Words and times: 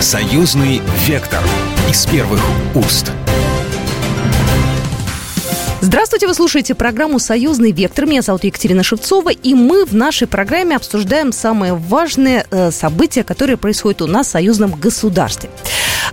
Союзный 0.00 0.80
вектор 1.08 1.40
из 1.90 2.06
первых 2.06 2.40
уст. 2.76 3.10
Здравствуйте, 5.80 6.28
вы 6.28 6.34
слушаете 6.34 6.76
программу 6.76 7.18
«Союзный 7.18 7.72
вектор». 7.72 8.06
Меня 8.06 8.22
зовут 8.22 8.44
Екатерина 8.44 8.84
Шевцова, 8.84 9.30
и 9.30 9.54
мы 9.54 9.84
в 9.84 9.96
нашей 9.96 10.28
программе 10.28 10.76
обсуждаем 10.76 11.32
самые 11.32 11.74
важные 11.74 12.46
э, 12.48 12.70
события, 12.70 13.24
которые 13.24 13.56
происходят 13.56 14.00
у 14.00 14.06
нас 14.06 14.28
в 14.28 14.30
союзном 14.30 14.70
государстве. 14.70 15.50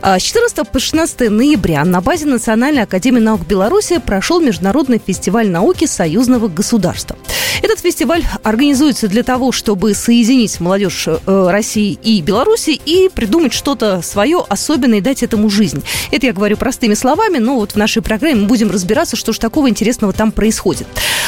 А, 0.07 0.19
с 0.19 0.21
14 0.21 0.69
по 0.69 0.77
16 0.79 1.31
ноября 1.31 1.83
на 1.83 1.99
базе 1.99 2.27
Национальной 2.27 2.83
академии 2.83 3.19
наук 3.19 3.41
Беларуси 3.47 3.97
прошел 3.97 4.39
Международный 4.39 5.01
фестиваль 5.03 5.49
науки 5.49 5.85
союзного 5.85 6.47
государства. 6.47 7.17
Этот 7.63 7.79
фестиваль 7.79 8.23
организуется 8.43 9.07
для 9.07 9.23
того, 9.23 9.51
чтобы 9.51 9.95
соединить 9.95 10.59
молодежь 10.59 11.07
э, 11.07 11.47
России 11.49 11.97
и 12.03 12.21
Беларуси 12.21 12.79
и 12.85 13.09
придумать 13.09 13.53
что-то 13.53 14.03
свое 14.03 14.45
особенное 14.47 14.99
и 14.99 15.01
дать 15.01 15.23
этому 15.23 15.49
жизнь. 15.49 15.81
Это 16.11 16.27
я 16.27 16.33
говорю 16.33 16.57
простыми 16.57 16.93
словами, 16.93 17.39
но 17.39 17.55
вот 17.55 17.71
в 17.71 17.75
нашей 17.75 18.03
программе 18.03 18.41
мы 18.41 18.47
будем 18.47 18.69
разбираться, 18.69 19.15
что 19.15 19.33
же 19.33 19.39
такого 19.39 19.69
интересного 19.69 20.13
там 20.13 20.31
происходит. 20.31 20.85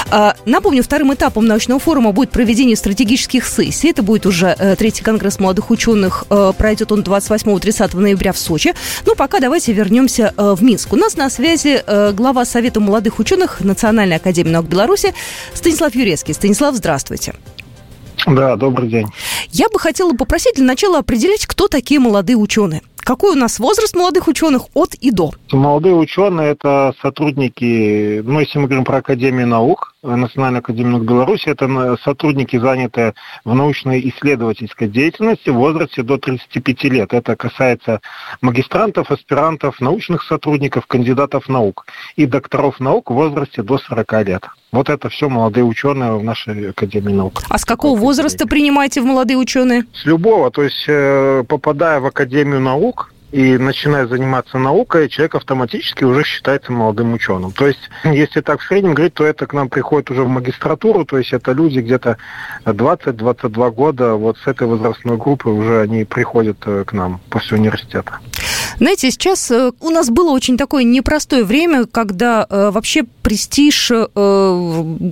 А, 0.09 0.35
напомню, 0.46 0.84
вторым 0.84 1.13
этапом 1.13 1.48
научного 1.48 1.80
форума 1.80 2.12
будет 2.12 2.30
проведение 2.30 2.76
стратегических 2.76 3.48
сессий. 3.48 3.90
Это 3.90 4.04
будет 4.04 4.26
уже 4.26 4.55
э, 4.57 4.76
третий 4.76 5.04
конгресс 5.04 5.40
молодых 5.40 5.71
ученых. 5.71 6.26
Э, 6.30 6.54
пройдет 6.55 6.91
он 6.91 7.02
28-30 7.02 7.98
ноября 7.98 8.34
в 8.34 8.38
Сочи. 8.38 8.66
Ну, 9.05 9.16
пока 9.16 9.39
давайте 9.39 9.73
вернемся 9.73 10.34
в 10.38 10.63
Минск. 10.63 10.94
У 10.94 10.95
нас 10.95 11.17
на 11.17 11.30
связи 11.30 11.84
глава 12.13 12.45
Совета 12.45 12.80
молодых 12.80 13.20
ученых 13.20 13.62
Национальной 13.62 14.17
академии 14.17 14.52
наук 14.52 14.67
Беларуси 14.67 15.13
Станислав. 15.53 15.88
Советский. 15.93 16.34
Станислав, 16.34 16.76
здравствуйте. 16.76 17.34
Да, 18.26 18.55
добрый 18.55 18.90
день. 18.90 19.07
Я 19.52 19.70
бы 19.70 19.80
хотела 19.80 20.13
попросить 20.13 20.55
для 20.55 20.66
начала 20.66 20.99
определить, 20.99 21.45
кто 21.45 21.67
такие 21.67 21.99
молодые 21.99 22.35
ученые. 22.35 22.81
Какой 22.98 23.31
у 23.31 23.35
нас 23.35 23.59
возраст 23.59 23.95
молодых 23.95 24.27
ученых 24.27 24.63
от 24.73 24.93
и 24.95 25.12
до? 25.12 25.31
Молодые 25.52 25.95
ученые– 25.95 26.51
это 26.51 26.93
сотрудники, 27.01 28.21
ну, 28.21 28.41
если 28.41 28.60
мы 28.60 28.65
говорим 28.65 28.84
про 28.84 28.98
Академию 28.98 29.48
наук, 29.48 29.95
Национальную 30.16 30.60
академию 30.60 30.94
наук 30.94 31.04
Беларуси, 31.08 31.50
это 31.50 31.98
сотрудники, 32.04 32.58
занятые 32.58 33.13
в 33.44 33.54
научной 33.54 34.00
исследовательской 34.10 34.88
деятельности 34.88 35.50
в 35.50 35.55
возрасте 35.55 36.04
до 36.04 36.18
35 36.18 36.84
лет. 36.86 37.13
Это 37.13 37.36
касается 37.36 38.02
магистрантов, 38.41 39.12
аспирантов, 39.12 39.82
научных 39.82 40.24
сотрудников, 40.24 40.88
кандидатов 40.88 41.50
наук 41.50 41.85
и 42.16 42.26
докторов 42.26 42.80
наук 42.80 43.12
в 43.12 43.13
возрасте 43.13 43.63
до 43.63 43.78
40 43.78 44.26
лет. 44.26 44.44
Вот 44.72 44.90
это 44.90 45.10
все 45.10 45.30
молодые 45.30 45.63
ученые 45.63 46.18
в 46.18 46.24
нашей 46.24 46.70
Академии 46.70 47.13
наук. 47.13 47.41
А 47.50 47.58
с 47.58 47.66
какого 47.66 47.98
возраста 47.98 48.48
принимаете 48.48 49.02
в 49.02 49.05
молодые 49.05 49.38
ученые? 49.38 49.85
С 49.94 50.05
любого. 50.05 50.52
То 50.52 50.63
есть, 50.63 50.85
э, 50.88 51.44
попадая 51.48 52.00
в 52.00 52.05
Академию 52.05 52.60
наук, 52.60 53.12
и 53.38 53.55
начиная 53.60 54.07
заниматься 54.07 54.57
наукой, 54.57 55.10
человек 55.10 55.35
автоматически 55.35 56.04
уже 56.04 56.24
считается 56.24 56.71
молодым 56.71 57.13
ученым. 57.13 57.52
То 57.52 57.68
есть, 57.68 57.88
если 58.04 58.41
так 58.41 58.62
в 58.62 58.63
среднем 58.66 58.96
говорить, 58.96 59.13
то 59.13 59.26
это 59.26 59.46
к 59.46 59.54
нам 59.54 59.70
приходит 59.70 60.10
уже 60.10 60.24
в 60.24 60.27
магистратуру, 60.27 61.05
то 61.05 61.20
есть 61.20 61.34
это 61.34 61.52
люди 61.52 61.77
где-то 61.77 62.18
20-22 62.66 63.71
года, 63.71 64.16
вот 64.16 64.40
с 64.40 64.47
этой 64.47 64.66
возрастной 64.66 65.18
группы 65.18 65.50
уже 65.50 65.81
они 65.81 66.03
приходят 66.03 66.57
э, 66.66 66.84
к 66.84 66.94
нам 66.94 67.22
после 67.29 67.59
университета. 67.59 68.18
Знаете, 68.79 69.09
сейчас 69.09 69.50
э, 69.50 69.72
у 69.81 69.89
нас 69.89 70.09
было 70.11 70.31
очень 70.31 70.56
такое 70.56 70.83
непростое 70.83 71.44
время, 71.44 71.85
когда 71.85 72.45
э, 72.47 72.69
вообще 72.69 73.03
престиж 73.23 73.89
э, 73.91 74.06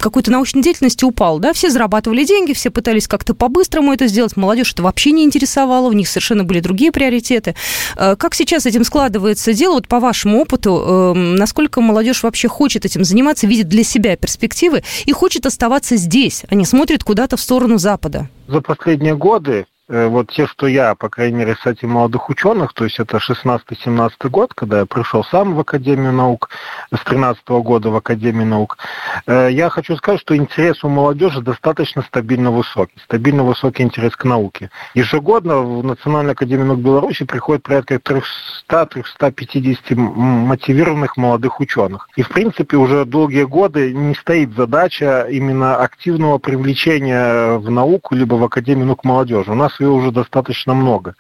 какой-то 0.02 0.32
научной 0.32 0.62
деятельности 0.62 1.04
упал, 1.04 1.40
да, 1.40 1.52
все 1.52 1.72
зарабатывали 1.72 2.24
деньги, 2.26 2.54
все 2.54 2.70
пытались 2.70 3.08
как-то 3.08 3.34
по-быстрому 3.34 3.92
это 3.92 4.06
сделать, 4.06 4.38
молодежь 4.38 4.74
это 4.74 4.84
вообще 4.84 5.12
не 5.12 5.24
интересовало, 5.24 5.88
у 5.88 5.94
них 5.94 6.08
совершенно 6.08 6.44
были 6.44 6.60
другие 6.60 6.92
приоритеты. 6.92 7.56
Как 7.96 8.36
сейчас 8.36 8.66
этим 8.66 8.84
складывается 8.84 9.54
дело, 9.54 9.76
вот 9.76 9.88
по 9.88 10.00
вашему 10.00 10.42
опыту, 10.42 11.14
насколько 11.16 11.82
молодежь 11.82 12.24
вообще 12.24 12.48
хочет 12.48 12.86
этим 12.86 13.04
заниматься, 13.04 13.48
видит 13.48 13.68
для 13.68 13.84
себя 13.84 14.16
перспективы 14.16 14.84
и 15.06 15.12
хочет 15.12 15.46
оставаться 15.46 15.96
здесь, 15.96 16.44
а 16.50 16.56
не 16.56 16.66
смотрит 16.66 17.04
куда-то 17.04 17.36
в 17.36 17.42
сторону 17.42 17.78
Запада? 17.78 18.30
За 18.48 18.62
последние 18.62 19.16
годы 19.16 19.66
вот 19.88 20.32
те, 20.32 20.48
что 20.48 20.68
я, 20.68 20.96
по 20.96 21.10
крайней 21.10 21.38
мере, 21.38 21.56
с 21.56 21.84
молодых 21.84 22.30
ученых, 22.30 22.74
то 22.74 22.86
есть 22.86 23.00
это 23.00 23.18
16-17 23.18 24.30
год, 24.30 24.54
когда 24.54 24.80
я 24.80 24.86
пришел 24.86 25.24
сам 25.24 25.54
в 25.54 25.60
Академию 25.60 26.12
наук, 26.12 26.50
с 26.94 27.00
13 27.04 27.48
года 27.48 27.90
в 27.90 27.96
Академию 27.96 28.48
наук, 28.48 28.78
э, 29.28 29.50
я 29.52 29.70
хочу 29.70 29.96
сказать, 29.96 30.22
что 30.22 30.36
интерес 30.36 30.84
у 30.84 30.90
молодежи 30.90 31.42
достаточно 31.42 32.02
стабильно 32.02 32.52
высокий, 32.52 33.00
стабильно 33.04 33.44
высокий 33.44 33.84
интерес 33.84 34.16
к 34.16 34.24
науке. 34.26 34.72
Ежегодно 34.94 35.60
в 35.62 35.84
Национальную 35.84 36.32
Академию 36.34 36.68
наук 36.68 36.80
Беларуси 36.80 37.26
приходит 37.26 37.64
порядка 37.64 37.96
300-350 38.70 39.96
мотивированных 39.96 41.18
молодых 41.18 41.60
ученых. 41.60 42.10
И, 42.16 42.24
в 42.24 42.30
принципе, 42.30 42.78
уже 42.78 43.06
долгие 43.06 43.44
годы 43.44 43.94
не 43.94 44.16
стоит 44.16 44.56
задача 44.56 45.28
именно 45.30 45.76
активного 45.78 46.38
привлечения 46.40 47.58
в 47.58 47.70
науку 47.70 48.16
либо 48.16 48.36
в 48.36 48.44
Академию 48.44 48.88
наук 48.88 49.04
молодежи. 49.04 49.52
У 49.52 49.56
нас 49.56 49.75
ее 49.80 49.90
уже 49.90 50.12
достаточно 50.12 50.74
много. 50.74 51.16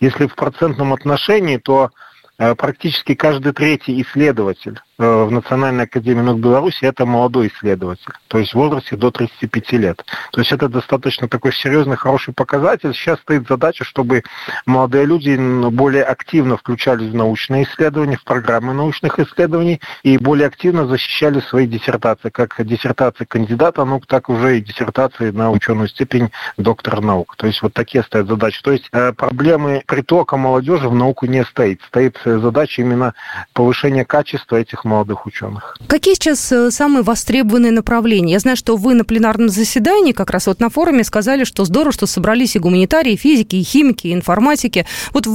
Если 0.00 0.26
в 0.26 0.34
процентном 0.34 0.92
отношении, 0.92 1.58
то 1.58 1.90
э, 2.38 2.54
практически 2.54 3.14
каждый 3.14 3.52
третий 3.52 4.00
исследователь 4.02 4.80
в 4.98 5.30
Национальной 5.30 5.84
академии 5.84 6.22
наук 6.22 6.40
Беларуси 6.40 6.84
это 6.84 7.04
молодой 7.06 7.48
исследователь, 7.48 8.12
то 8.28 8.38
есть 8.38 8.52
в 8.52 8.56
возрасте 8.56 8.96
до 8.96 9.10
35 9.10 9.72
лет. 9.72 10.04
То 10.32 10.40
есть 10.40 10.52
это 10.52 10.68
достаточно 10.68 11.28
такой 11.28 11.52
серьезный, 11.52 11.96
хороший 11.96 12.32
показатель. 12.32 12.94
Сейчас 12.94 13.18
стоит 13.20 13.48
задача, 13.48 13.84
чтобы 13.84 14.22
молодые 14.66 15.04
люди 15.06 15.36
более 15.70 16.04
активно 16.04 16.56
включались 16.56 17.10
в 17.10 17.14
научные 17.14 17.64
исследования, 17.64 18.16
в 18.16 18.24
программы 18.24 18.72
научных 18.72 19.18
исследований 19.18 19.80
и 20.02 20.16
более 20.18 20.46
активно 20.46 20.86
защищали 20.86 21.40
свои 21.40 21.66
диссертации, 21.66 22.30
как 22.30 22.54
диссертации 22.64 23.24
кандидата 23.24 23.84
наук, 23.84 24.06
так 24.06 24.28
уже 24.28 24.58
и 24.58 24.60
диссертации 24.60 25.30
на 25.30 25.50
ученую 25.50 25.88
степень 25.88 26.30
доктора 26.56 27.00
наук. 27.00 27.34
То 27.36 27.46
есть 27.46 27.62
вот 27.62 27.72
такие 27.72 28.04
стоят 28.04 28.28
задачи. 28.28 28.62
То 28.62 28.72
есть 28.72 28.88
э, 28.92 29.12
проблемы 29.12 29.82
притока 29.86 30.36
молодежи 30.36 30.88
в 30.88 30.94
науку 30.94 31.26
не 31.26 31.44
стоит. 31.44 31.82
Стоит 31.88 32.18
задача 32.24 32.82
именно 32.82 33.14
повышения 33.52 34.04
качества 34.04 34.56
этих 34.56 34.83
молодых 34.84 35.26
ученых. 35.26 35.76
Какие 35.86 36.14
сейчас 36.14 36.52
э, 36.52 36.70
самые 36.70 37.02
востребованные 37.02 37.72
направления? 37.72 38.32
Я 38.32 38.38
знаю, 38.38 38.56
что 38.56 38.76
вы 38.76 38.94
на 38.94 39.04
пленарном 39.04 39.48
заседании, 39.48 40.12
как 40.12 40.30
раз 40.30 40.46
вот 40.46 40.60
на 40.60 40.70
форуме, 40.70 41.04
сказали, 41.04 41.44
что 41.44 41.64
здорово, 41.64 41.92
что 41.92 42.06
собрались 42.06 42.56
и 42.56 42.58
гуманитарии, 42.58 43.12
и 43.12 43.16
физики, 43.16 43.56
и 43.56 43.62
химики, 43.62 44.08
и 44.08 44.14
информатики. 44.14 44.86
Вот, 45.12 45.26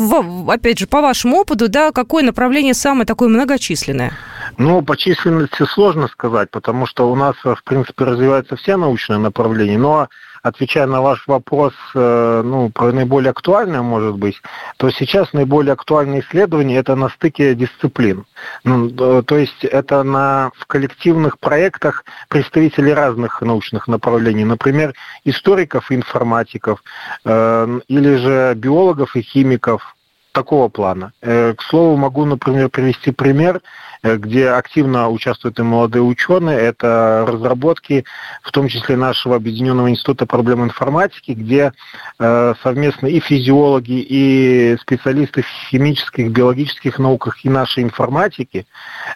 опять 0.50 0.80
же, 0.80 0.88
по 0.88 1.02
вашему 1.02 1.38
опыту, 1.38 1.68
да, 1.70 1.92
какое 1.92 2.24
направление 2.24 2.74
самое 2.74 3.06
такое 3.06 3.30
многочисленное? 3.30 4.14
Ну, 4.60 4.82
по 4.82 4.98
численности 4.98 5.64
сложно 5.64 6.10
сказать, 6.10 6.52
потому 6.52 6.86
что 6.86 7.10
у 7.10 7.16
нас, 7.16 7.34
в 7.46 7.64
принципе, 7.64 8.04
развиваются 8.04 8.58
все 8.58 8.76
научные 8.76 9.18
направления, 9.18 9.78
но 9.78 10.10
отвечая 10.44 10.86
на 10.86 11.02
ваш 11.02 11.26
вопрос, 11.28 11.74
э, 11.96 12.42
ну, 12.44 12.70
про 12.70 12.92
наиболее 12.92 13.30
актуальное, 13.32 13.82
может 13.82 14.18
быть, 14.18 14.36
то 14.76 14.90
сейчас 14.90 15.32
наиболее 15.32 15.72
актуальное 15.72 16.20
исследование 16.20 16.78
это 16.78 16.98
на 16.98 17.08
стыке 17.08 17.56
дисциплин. 17.56 18.26
Ну, 18.66 18.90
то 19.24 19.38
есть 19.38 19.64
это 19.64 20.04
на, 20.04 20.52
в 20.58 20.66
коллективных 20.66 21.40
проектах 21.40 22.04
представителей 22.28 22.94
разных 22.94 23.42
научных 23.42 23.88
направлений, 23.88 24.44
например, 24.44 24.94
историков 25.24 25.90
и 25.90 25.96
информатиков, 25.96 26.84
э, 27.24 27.80
или 27.88 28.16
же 28.16 28.54
биологов 28.56 29.16
и 29.16 29.22
химиков, 29.22 29.96
такого 30.32 30.70
плана. 30.70 31.14
Э, 31.22 31.54
к 31.54 31.62
слову, 31.62 31.98
могу, 31.98 32.26
например, 32.26 32.70
привести 32.70 33.12
пример– 33.12 33.62
Э, 34.02 34.16
где 34.16 34.50
активно 34.50 35.10
участвуют 35.10 35.60
и 35.60 35.64
молодые 35.64 36.04
ученые. 36.04 36.58
Это 36.58 37.26
разработки, 37.28 38.06
в 38.44 38.52
том 38.52 38.68
числе 38.70 38.96
нашего 38.96 39.36
Объединенного 39.36 39.90
института 39.90 40.26
проблем 40.26 40.64
информатики, 40.64 41.32
где 41.32 41.74
э, 42.18 42.54
совместно 42.64 43.08
и 43.08 43.20
физиологи, 43.20 44.06
и 44.08 44.78
специалисты 44.82 45.42
в 45.42 45.48
химических, 45.70 46.32
биологических 46.32 46.98
науках, 46.98 47.44
и 47.44 47.50
нашей 47.50 47.84
информатики 47.84 48.66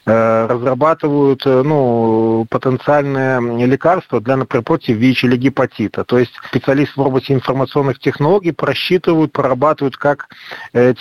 разрабатывают 0.06 1.46
ну, 1.46 2.46
потенциальные 2.50 3.66
лекарства 3.66 4.20
для, 4.20 4.38
например, 4.38 4.64
против 4.64 4.98
ВИЧ 4.98 5.26
или 5.26 5.38
гепатита. 5.38 6.04
То 6.04 6.20
есть 6.20 6.34
специалисты 6.48 7.00
в 7.00 7.06
области 7.06 7.32
информационных 7.32 8.00
технологий 8.00 8.52
просчитывают, 8.52 9.32
прорабатывают, 9.32 9.98
как 9.98 10.30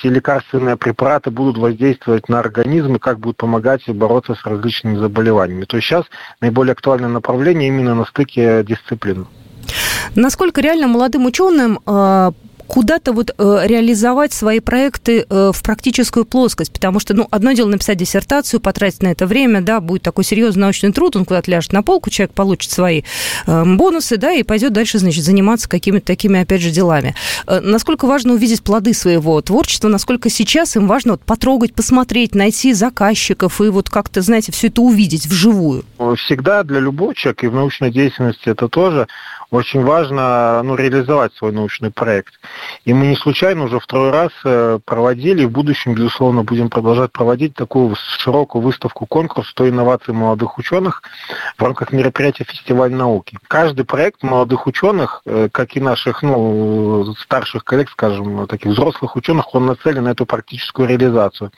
эти 0.03 0.13
лекарственные 0.13 0.77
препараты 0.77 1.31
будут 1.31 1.59
воздействовать 1.59 2.29
на 2.29 2.41
организм 2.41 2.97
и 2.97 2.99
как 2.99 3.21
будут 3.21 3.37
помогать 3.37 3.89
бороться 3.89 4.35
с 4.35 4.45
различными 4.45 4.97
заболеваниями. 4.97 5.65
То 5.65 5.77
есть 5.77 5.89
сейчас 5.89 6.07
наиболее 6.41 6.73
актуальное 6.73 7.09
направление 7.09 7.69
именно 7.69 7.95
на 7.95 8.05
стыке 8.05 8.65
дисциплин. 8.65 9.27
Насколько 10.15 10.61
реально 10.61 10.89
молодым 10.89 11.27
ученым 11.27 11.79
э, 11.87 12.33
куда-то 12.73 13.13
вот 13.13 13.35
реализовать 13.39 14.33
свои 14.33 14.59
проекты 14.59 15.27
в 15.29 15.63
практическую 15.63 16.25
плоскость, 16.25 16.73
потому 16.73 17.01
что, 17.01 17.13
ну, 17.13 17.29
одно 17.31 17.53
дело 17.53 17.69
написать 17.69 17.99
диссертацию, 17.99 18.61
потратить 18.61 19.03
на 19.03 19.09
это 19.09 19.27
время, 19.27 19.61
да, 19.61 19.79
будет 19.83 20.01
такой 20.01 20.25
серьезный 20.25 20.63
научный 20.63 20.91
труд, 20.91 21.15
он 21.17 21.27
куда-то 21.27 21.51
ляжет 21.51 21.75
на 21.75 21.83
полку, 21.83 22.09
человек 22.09 22.33
получит 22.35 22.71
свои 22.71 23.03
бонусы, 23.47 24.17
да, 24.17 24.33
и 24.33 24.43
пойдет 24.43 24.73
дальше, 24.73 24.99
значит, 24.99 25.23
заниматься 25.23 25.69
какими-то 25.69 26.07
такими, 26.07 26.41
опять 26.41 26.63
же, 26.63 26.71
делами. 26.71 27.15
Насколько 27.47 28.07
важно 28.07 28.33
увидеть 28.33 28.63
плоды 28.63 28.95
своего 28.95 29.39
творчества, 29.43 29.89
насколько 29.89 30.31
сейчас 30.31 30.75
им 30.75 30.87
важно 30.87 31.13
вот 31.13 31.23
потрогать, 31.25 31.75
посмотреть, 31.75 32.35
найти 32.35 32.73
заказчиков 32.73 33.61
и 33.61 33.69
вот 33.69 33.91
как-то, 33.91 34.23
знаете, 34.23 34.51
все 34.51 34.69
это 34.69 34.81
увидеть 34.81 35.27
вживую? 35.27 35.85
Всегда 36.17 36.63
для 36.63 36.81
любого 36.81 37.15
человека 37.15 37.45
и 37.45 37.49
в 37.51 37.55
научной 37.55 37.93
деятельности 37.93 38.49
это 38.49 38.69
тоже 38.69 39.09
очень 39.51 39.83
важно 39.83 40.63
ну, 40.65 40.75
реализовать 40.77 41.35
свой 41.35 41.53
научный 41.53 41.91
проект. 41.91 42.33
И 42.85 42.93
мы 42.93 43.07
не 43.07 43.17
случайно 43.17 43.65
уже 43.65 43.79
второй 43.79 44.11
раз 44.11 44.31
э, 44.45 44.79
проводили, 44.85 45.43
и 45.43 45.47
в 45.47 45.51
будущем, 45.51 45.95
безусловно, 45.95 46.43
будем 46.43 46.69
продолжать 46.69 47.13
проводить 47.13 47.55
такую 47.55 47.95
широкую 48.19 48.63
выставку-конкурс 48.63 49.53
«100 49.57 49.71
инноваций 49.71 50.15
молодых 50.15 50.59
ученых» 50.59 51.03
в 51.57 51.63
рамках 51.63 51.93
мероприятия 51.93 52.45
«Фестиваль 52.45 52.93
науки». 52.93 53.39
Каждый 53.49 53.85
проект 53.85 54.23
молодых 54.23 54.67
ученых, 54.67 55.23
э, 55.27 55.49
как 55.53 55.77
и 55.77 55.81
наших 55.81 56.23
ну, 56.23 57.15
старших 57.19 57.65
коллег, 57.65 57.91
скажем, 57.91 58.47
таких 58.47 58.73
взрослых 58.73 59.17
ученых, 59.17 59.55
он 59.55 59.67
нацелен 59.67 60.05
на 60.05 60.11
эту 60.11 60.27
практическую 60.27 60.89
реализацию. 60.89 61.53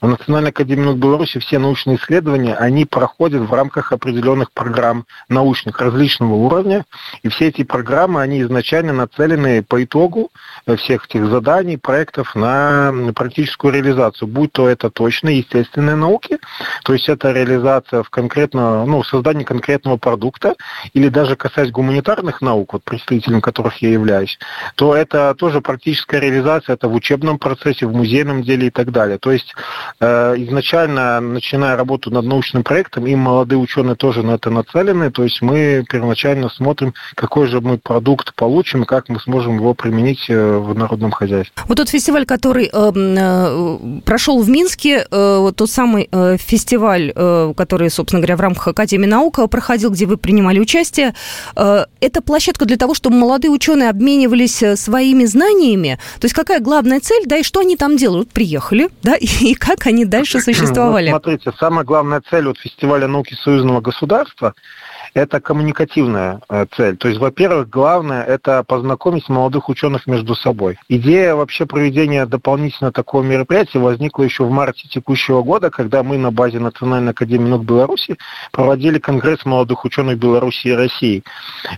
В 0.00 0.08
Национальной 0.08 0.50
академии 0.50 0.84
наук 0.84 0.98
Беларуси 0.98 1.38
все 1.38 1.58
научные 1.58 1.96
исследования, 1.96 2.54
они 2.54 2.84
проходят 2.84 3.42
в 3.42 3.52
рамках 3.52 3.92
определенных 3.92 4.52
программ 4.52 5.06
научных 5.28 5.80
различного 5.80 6.34
уровня, 6.34 6.84
и 7.22 7.28
все 7.28 7.48
эти 7.48 7.64
программы, 7.64 8.22
они 8.22 8.42
изначально 8.42 8.92
нацелены 8.92 9.62
по 9.62 9.82
итогу 9.82 10.30
всех 10.76 11.06
этих 11.06 11.26
заданий, 11.26 11.76
проектов 11.76 12.34
на 12.34 12.92
практическую 13.14 13.72
реализацию, 13.74 14.28
будь 14.28 14.52
то 14.52 14.68
это 14.68 14.90
точно 14.90 15.28
естественные 15.30 15.96
науки, 15.96 16.38
то 16.84 16.92
есть 16.92 17.08
это 17.08 17.32
реализация 17.32 18.02
в 18.02 18.10
конкретно, 18.10 18.84
ну, 18.86 19.02
создание 19.02 19.44
конкретного 19.44 19.96
продукта, 19.96 20.54
или 20.92 21.08
даже 21.08 21.36
касаясь 21.36 21.70
гуманитарных 21.70 22.40
наук, 22.40 22.74
вот 22.74 22.84
представителем 22.84 23.40
которых 23.40 23.78
я 23.82 23.90
являюсь, 23.90 24.38
то 24.74 24.94
это 24.94 25.34
тоже 25.34 25.60
практическая 25.60 26.20
реализация, 26.20 26.74
это 26.74 26.88
в 26.88 26.94
учебном 26.94 27.38
процессе, 27.38 27.86
в 27.86 27.94
музейном 27.94 28.42
деле 28.42 28.68
и 28.68 28.70
так 28.70 28.90
далее. 28.90 29.18
То 29.18 29.32
есть 29.32 29.54
э, 30.00 30.34
изначально, 30.38 31.20
начиная 31.20 31.76
работу 31.76 32.10
над 32.10 32.24
научным 32.24 32.62
проектом, 32.62 33.06
и 33.06 33.14
молодые 33.14 33.58
ученые 33.58 33.96
тоже 33.96 34.22
на 34.22 34.32
это 34.32 34.50
нацелены, 34.50 35.10
то 35.10 35.24
есть 35.24 35.42
мы 35.42 35.84
первоначально 35.88 36.48
смотрим, 36.48 36.94
какой 37.16 37.48
же 37.48 37.60
мы 37.60 37.78
продукт 37.78 38.34
получим 38.34 38.84
как 38.84 39.08
мы 39.08 39.20
сможем 39.20 39.56
его 39.56 39.74
применить 39.74 40.20
э, 40.28 40.58
в 40.58 40.76
народном 40.76 41.10
хозяйстве. 41.10 41.54
Вот 41.68 41.76
тот 41.76 41.88
фестиваль, 41.88 42.26
который 42.26 42.70
э, 42.72 42.92
э, 42.94 44.00
прошел 44.04 44.40
в 44.42 44.48
Минске, 44.48 45.06
э, 45.10 45.38
вот 45.38 45.56
тот 45.56 45.70
самый 45.70 46.08
э, 46.10 46.36
фестиваль, 46.38 47.12
э, 47.14 47.54
который, 47.56 47.90
собственно 47.90 48.20
говоря, 48.20 48.36
в 48.36 48.40
рамках 48.40 48.68
Академии 48.68 49.06
наук 49.06 49.38
проходил, 49.50 49.90
где 49.90 50.06
вы 50.06 50.16
принимали 50.16 50.58
участие, 50.58 51.14
э, 51.56 51.84
это 52.00 52.22
площадка 52.22 52.64
для 52.64 52.76
того, 52.76 52.94
чтобы 52.94 53.16
молодые 53.16 53.50
ученые 53.50 53.90
обменивались 53.90 54.62
э, 54.62 54.76
своими 54.76 55.24
знаниями. 55.24 55.98
То 56.20 56.26
есть 56.26 56.34
какая 56.34 56.60
главная 56.60 57.00
цель, 57.00 57.24
да, 57.26 57.36
и 57.36 57.42
что 57.42 57.60
они 57.60 57.76
там 57.76 57.96
делают? 57.96 58.30
Приехали, 58.30 58.88
да, 59.02 59.14
и 59.20 59.54
как 59.54 59.86
они 59.86 60.04
дальше 60.04 60.40
существовали? 60.40 61.10
Вот 61.10 61.24
смотрите, 61.24 61.52
самая 61.58 61.84
главная 61.84 62.22
цель 62.30 62.46
вот 62.46 62.58
фестиваля 62.58 63.06
науки 63.08 63.34
союзного 63.42 63.80
государства– 63.80 64.54
это 65.14 65.40
коммуникативная 65.40 66.40
э, 66.48 66.66
цель. 66.76 66.96
То 66.96 67.08
есть, 67.08 67.20
во-первых, 67.20 67.70
главное– 67.70 68.22
это 68.24 68.64
познакомить 68.64 69.28
молодых 69.28 69.68
ученых 69.68 70.06
между 70.06 70.34
собой. 70.34 70.78
Идея 70.88 71.34
вообще 71.34 71.66
проведения 71.66 72.26
дополнительно 72.26 72.92
такого 72.92 73.22
мероприятия 73.22 73.78
возникла 73.78 74.24
еще 74.24 74.44
в 74.44 74.50
марте 74.50 74.88
текущего 74.88 75.42
года, 75.42 75.70
когда 75.70 76.02
мы 76.02 76.18
на 76.18 76.32
базе 76.32 76.58
Национальной 76.58 77.12
академии 77.12 77.48
наук 77.48 77.64
Беларуси 77.64 78.18
проводили 78.52 78.98
Конгресс 78.98 79.44
молодых 79.44 79.84
ученых 79.84 80.18
Беларуси 80.18 80.68
и 80.68 80.72
России. 80.72 81.22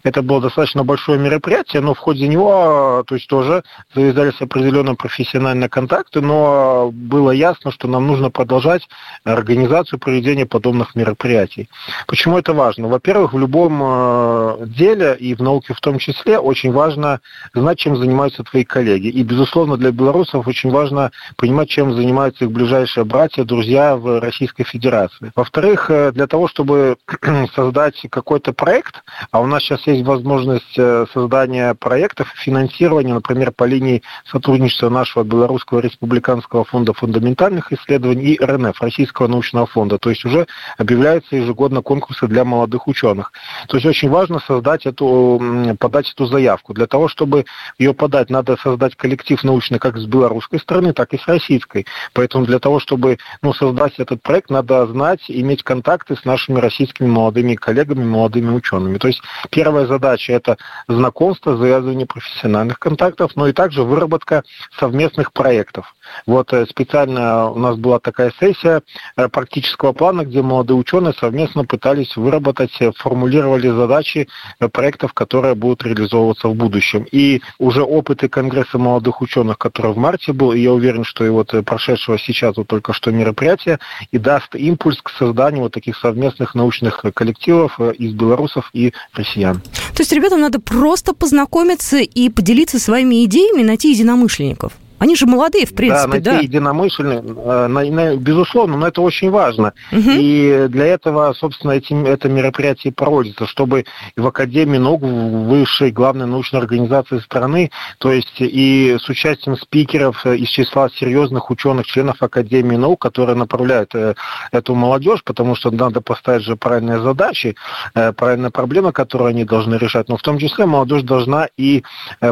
Это 0.02 0.22
было 0.22 0.40
достаточно 0.40 0.82
большое 0.82 1.18
мероприятие, 1.18 1.82
но 1.82 1.94
в 1.94 1.98
ходе 1.98 2.28
него 2.28 3.04
то 3.06 3.14
есть, 3.14 3.28
тоже 3.28 3.62
завязались 3.94 4.40
определенные 4.40 4.96
профессиональные 4.96 5.68
контакты, 5.68 6.20
но 6.20 6.90
было 6.92 7.30
ясно, 7.30 7.70
что 7.70 7.88
нам 7.88 8.06
нужно 8.06 8.30
продолжать 8.30 8.88
организацию 9.24 9.98
проведения 9.98 10.46
подобных 10.46 10.94
мероприятий. 10.94 11.68
Почему 12.06 12.38
это 12.38 12.52
важно? 12.52 12.88
Во-первых, 12.88 13.25
во-первых, 13.26 13.32
в 13.32 13.38
любом 13.38 13.80
э, 13.82 14.66
деле, 14.66 15.16
и 15.18 15.34
в 15.34 15.40
науке 15.40 15.74
в 15.74 15.80
том 15.80 15.98
числе, 15.98 16.38
очень 16.38 16.72
важно 16.72 17.20
знать, 17.54 17.78
чем 17.78 17.96
занимаются 17.96 18.42
твои 18.42 18.64
коллеги. 18.64 19.08
И, 19.08 19.22
безусловно, 19.22 19.76
для 19.76 19.90
белорусов 19.90 20.46
очень 20.46 20.70
важно 20.70 21.10
понимать, 21.36 21.68
чем 21.68 21.94
занимаются 21.94 22.44
их 22.44 22.50
ближайшие 22.50 23.04
братья, 23.04 23.44
друзья 23.44 23.96
в 23.96 24.20
Российской 24.20 24.64
Федерации. 24.64 25.32
Во-вторых, 25.34 25.90
э, 25.90 26.12
для 26.12 26.26
того, 26.26 26.48
чтобы 26.48 26.96
создать 27.54 28.06
какой-то 28.10 28.52
проект, 28.52 29.02
а 29.30 29.40
у 29.40 29.46
нас 29.46 29.62
сейчас 29.62 29.86
есть 29.86 30.04
возможность 30.04 30.78
э, 30.78 31.06
создания 31.12 31.74
проектов, 31.74 32.28
финансирования, 32.36 33.14
например, 33.14 33.52
по 33.52 33.64
линии 33.64 34.02
сотрудничества 34.30 34.88
нашего 34.88 35.24
Белорусского 35.24 35.80
республиканского 35.80 36.64
фонда 36.64 36.92
фундаментальных 36.92 37.72
исследований 37.72 38.34
и 38.34 38.44
РНФ, 38.44 38.80
Российского 38.80 39.28
научного 39.28 39.66
фонда. 39.66 39.98
То 39.98 40.10
есть 40.10 40.24
уже 40.24 40.46
объявляются 40.78 41.36
ежегодно 41.36 41.82
конкурсы 41.82 42.26
для 42.26 42.44
молодых 42.44 42.86
ученых 42.88 43.15
ученых. 43.16 43.32
То 43.68 43.76
есть 43.76 43.86
очень 43.86 44.10
важно 44.10 44.40
создать 44.40 44.86
эту, 44.86 45.76
подать 45.78 46.10
эту 46.12 46.26
заявку. 46.26 46.74
Для 46.74 46.86
того, 46.86 47.08
чтобы 47.08 47.44
ее 47.78 47.94
подать, 47.94 48.30
надо 48.30 48.56
создать 48.56 48.96
коллектив 48.96 49.42
научный 49.44 49.78
как 49.78 49.96
с 49.96 50.06
белорусской 50.06 50.60
стороны, 50.60 50.92
так 50.92 51.12
и 51.14 51.18
с 51.18 51.26
российской. 51.26 51.86
Поэтому 52.12 52.44
для 52.46 52.58
того, 52.58 52.80
чтобы 52.80 53.18
ну, 53.42 53.52
создать 53.52 53.94
этот 53.98 54.22
проект, 54.22 54.50
надо 54.50 54.86
знать, 54.86 55.20
иметь 55.28 55.62
контакты 55.62 56.16
с 56.16 56.24
нашими 56.24 56.58
российскими 56.58 57.06
молодыми 57.06 57.54
коллегами, 57.54 58.04
молодыми 58.04 58.54
учеными. 58.54 58.98
То 58.98 59.08
есть 59.08 59.20
первая 59.50 59.86
задача– 59.86 60.32
это 60.34 60.56
знакомство, 60.88 61.56
завязывание 61.56 62.06
профессиональных 62.06 62.78
контактов, 62.78 63.32
но 63.34 63.48
и 63.48 63.52
также 63.52 63.82
выработка 63.82 64.42
совместных 64.78 65.32
проектов. 65.32 65.94
Вот 66.26 66.52
э, 66.52 66.66
специально 66.66 67.50
у 67.50 67.58
нас 67.58 67.76
была 67.76 67.98
такая 67.98 68.32
сессия 68.38 68.82
э, 69.16 69.28
практического 69.28 69.92
плана, 69.92 70.24
где 70.24 70.42
молодые 70.42 70.76
ученые 70.76 71.14
совместно 71.14 71.64
пытались 71.64 72.16
выработать, 72.16 72.74
э, 72.80 72.92
формулировали 73.06 73.68
задачи 73.68 74.26
проектов, 74.72 75.12
которые 75.12 75.54
будут 75.54 75.84
реализовываться 75.84 76.48
в 76.48 76.56
будущем. 76.56 77.06
И 77.12 77.40
уже 77.60 77.82
опыты 77.82 78.28
Конгресса 78.28 78.78
молодых 78.78 79.22
ученых, 79.22 79.58
который 79.58 79.92
в 79.92 79.96
марте 79.96 80.32
был, 80.32 80.52
и 80.52 80.58
я 80.58 80.72
уверен, 80.72 81.04
что 81.04 81.24
и 81.24 81.28
вот 81.28 81.54
прошедшего 81.64 82.18
сейчас 82.18 82.56
вот 82.56 82.66
только 82.66 82.92
что 82.92 83.12
мероприятие, 83.12 83.78
и 84.10 84.18
даст 84.18 84.56
импульс 84.56 85.00
к 85.00 85.10
созданию 85.10 85.62
вот 85.62 85.72
таких 85.72 85.96
совместных 85.96 86.56
научных 86.56 87.04
коллективов 87.14 87.78
из 87.78 88.12
белорусов 88.12 88.70
и 88.72 88.92
россиян. 89.14 89.60
То 89.60 90.00
есть 90.00 90.12
ребятам 90.12 90.40
надо 90.40 90.58
просто 90.58 91.14
познакомиться 91.14 91.98
и 91.98 92.28
поделиться 92.28 92.80
своими 92.80 93.24
идеями, 93.24 93.62
найти 93.62 93.92
единомышленников? 93.92 94.72
Они 94.98 95.14
же 95.14 95.26
молодые, 95.26 95.66
в 95.66 95.74
принципе, 95.74 96.02
да. 96.02 96.08
найти 96.08 96.30
да. 96.30 96.38
единомышленных, 96.38 97.22
э, 97.24 98.16
безусловно, 98.16 98.76
но 98.76 98.88
это 98.88 99.02
очень 99.02 99.30
важно. 99.30 99.74
Угу. 99.92 100.10
И 100.12 100.66
для 100.68 100.86
этого, 100.86 101.32
собственно, 101.34 101.72
этим, 101.72 102.06
это 102.06 102.28
мероприятие 102.28 102.92
проводится, 102.92 103.46
чтобы 103.46 103.84
в 104.16 104.26
Академии 104.26 104.78
наук, 104.78 105.02
высшей 105.02 105.90
главной 105.90 106.26
научной 106.26 106.60
организации 106.60 107.18
страны, 107.18 107.70
то 107.98 108.10
есть 108.10 108.36
и 108.38 108.96
с 108.98 109.08
участием 109.08 109.56
спикеров 109.56 110.24
из 110.24 110.48
числа 110.48 110.88
серьезных 110.88 111.50
ученых, 111.50 111.86
членов 111.86 112.22
Академии 112.22 112.76
наук, 112.76 113.02
которые 113.02 113.36
направляют 113.36 113.94
э, 113.94 114.14
эту 114.50 114.74
молодежь, 114.74 115.22
потому 115.24 115.56
что 115.56 115.70
надо 115.70 116.00
поставить 116.00 116.44
же 116.44 116.56
правильные 116.56 117.00
задачи, 117.00 117.54
э, 117.94 118.12
правильные 118.12 118.50
проблемы, 118.50 118.92
которые 118.92 119.28
они 119.30 119.44
должны 119.44 119.74
решать. 119.74 120.08
Но 120.08 120.16
в 120.16 120.22
том 120.22 120.38
числе 120.38 120.64
молодежь 120.64 121.02
должна 121.02 121.48
и 121.58 121.82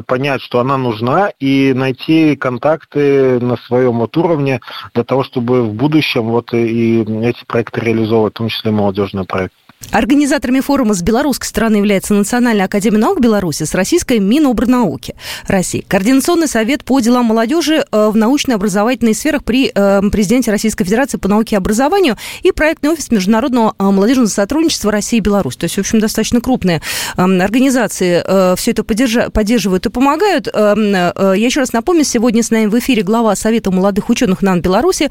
понять, 0.07 0.41
что 0.41 0.61
она 0.61 0.79
нужна, 0.79 1.31
и 1.39 1.73
найти 1.75 2.37
контакт 2.37 2.54
контакты 2.55 3.41
на 3.41 3.57
своем 3.57 3.99
вот 3.99 4.17
уровне 4.17 4.61
для 4.95 5.05
того, 5.05 5.25
чтобы 5.25 5.65
в 5.65 5.73
будущем 5.73 6.25
вот 6.25 6.53
и 6.55 7.03
эти 7.03 7.45
проекты 7.47 7.81
реализовывать, 7.81 8.35
в 8.35 8.39
том 8.39 8.49
числе 8.49 8.71
молодежный 8.71 9.25
проект. 9.25 9.55
Организаторами 9.91 10.61
форума 10.61 10.95
с 10.95 11.03
белорусской 11.03 11.49
стороны 11.49 11.77
является 11.77 12.15
Национальная 12.15 12.67
академия 12.67 12.99
наук 12.99 13.21
Беларуси 13.21 13.65
с 13.65 13.75
российской 13.75 14.19
Минобрнауки 14.19 15.15
России. 15.47 15.85
Координационный 15.87 16.49
совет 16.49 16.85
по 16.85 17.01
делам 17.01 17.27
молодежи 17.27 17.85
э, 17.91 18.09
в 18.09 18.17
научно-образовательных 18.17 19.17
сферах 19.17 19.45
при 19.45 19.71
э, 19.75 20.03
президенте 20.11 20.51
Российской 20.51 20.85
Федерации 20.85 21.19
по 21.19 21.29
науке 21.29 21.57
и 21.57 21.59
образованию 21.59 22.17
и 22.43 22.53
проектный 22.53 22.91
офис 22.91 23.11
международного 23.11 23.75
э, 23.79 23.85
молодежного 23.85 24.29
сотрудничества 24.29 24.91
России 24.91 25.19
и 25.19 25.21
Беларусь. 25.21 25.57
То 25.57 25.65
есть, 25.65 25.77
в 25.77 25.81
общем, 25.81 26.01
достаточно 26.01 26.41
крупные 26.41 26.81
организации 27.17 28.57
все 28.57 28.71
это 28.71 28.83
поддерживают 28.85 29.87
и 29.87 29.91
помогают. 29.91 30.49
Я 30.55 31.35
еще 31.35 31.61
раз 31.61 31.73
напомню, 31.73 32.05
сегодня 32.05 32.43
с 32.43 32.51
нами 32.51 32.67
в 32.67 32.79
эфире 32.79 33.03
глава 33.03 33.37
Совета 33.37 33.71
молодых 33.71 34.09
ученых 34.09 34.43
НАН 34.43 34.61
Беларуси 34.61 35.11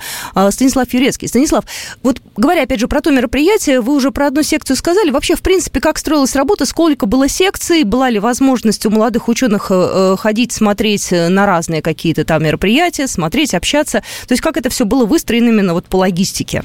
Станислав 0.50 0.92
Юрецкий. 0.94 1.28
Станислав, 1.28 1.64
вот 2.02 2.22
говоря 2.36 2.64
опять 2.64 2.80
же 2.80 2.88
про 2.88 3.02
то 3.02 3.12
мероприятие, 3.12 3.82
вы 3.82 3.96
уже 3.96 4.12
про 4.12 4.28
одну 4.28 4.44
секцию 4.44 4.63
лекцию 4.64 4.78
сказали. 4.78 5.12
Вообще, 5.12 5.36
в 5.36 5.42
принципе, 5.42 5.82
как 5.82 5.98
строилась 5.98 6.36
работа, 6.36 6.66
сколько 6.66 7.06
было 7.06 7.28
секций, 7.28 7.84
была 7.84 8.10
ли 8.10 8.20
возможность 8.20 8.86
у 8.86 8.90
молодых 8.90 9.28
ученых 9.28 9.68
э, 9.70 10.16
ходить, 10.18 10.54
смотреть 10.54 11.12
на 11.12 11.46
разные 11.46 11.82
какие-то 11.82 12.24
там 12.24 12.44
мероприятия, 12.44 13.08
смотреть, 13.08 13.54
общаться. 13.54 14.00
То 14.28 14.32
есть 14.32 14.42
как 14.42 14.56
это 14.56 14.70
все 14.70 14.86
было 14.86 15.06
выстроено 15.06 15.50
именно 15.50 15.74
вот 15.74 15.86
по 15.86 15.98
логистике? 15.98 16.64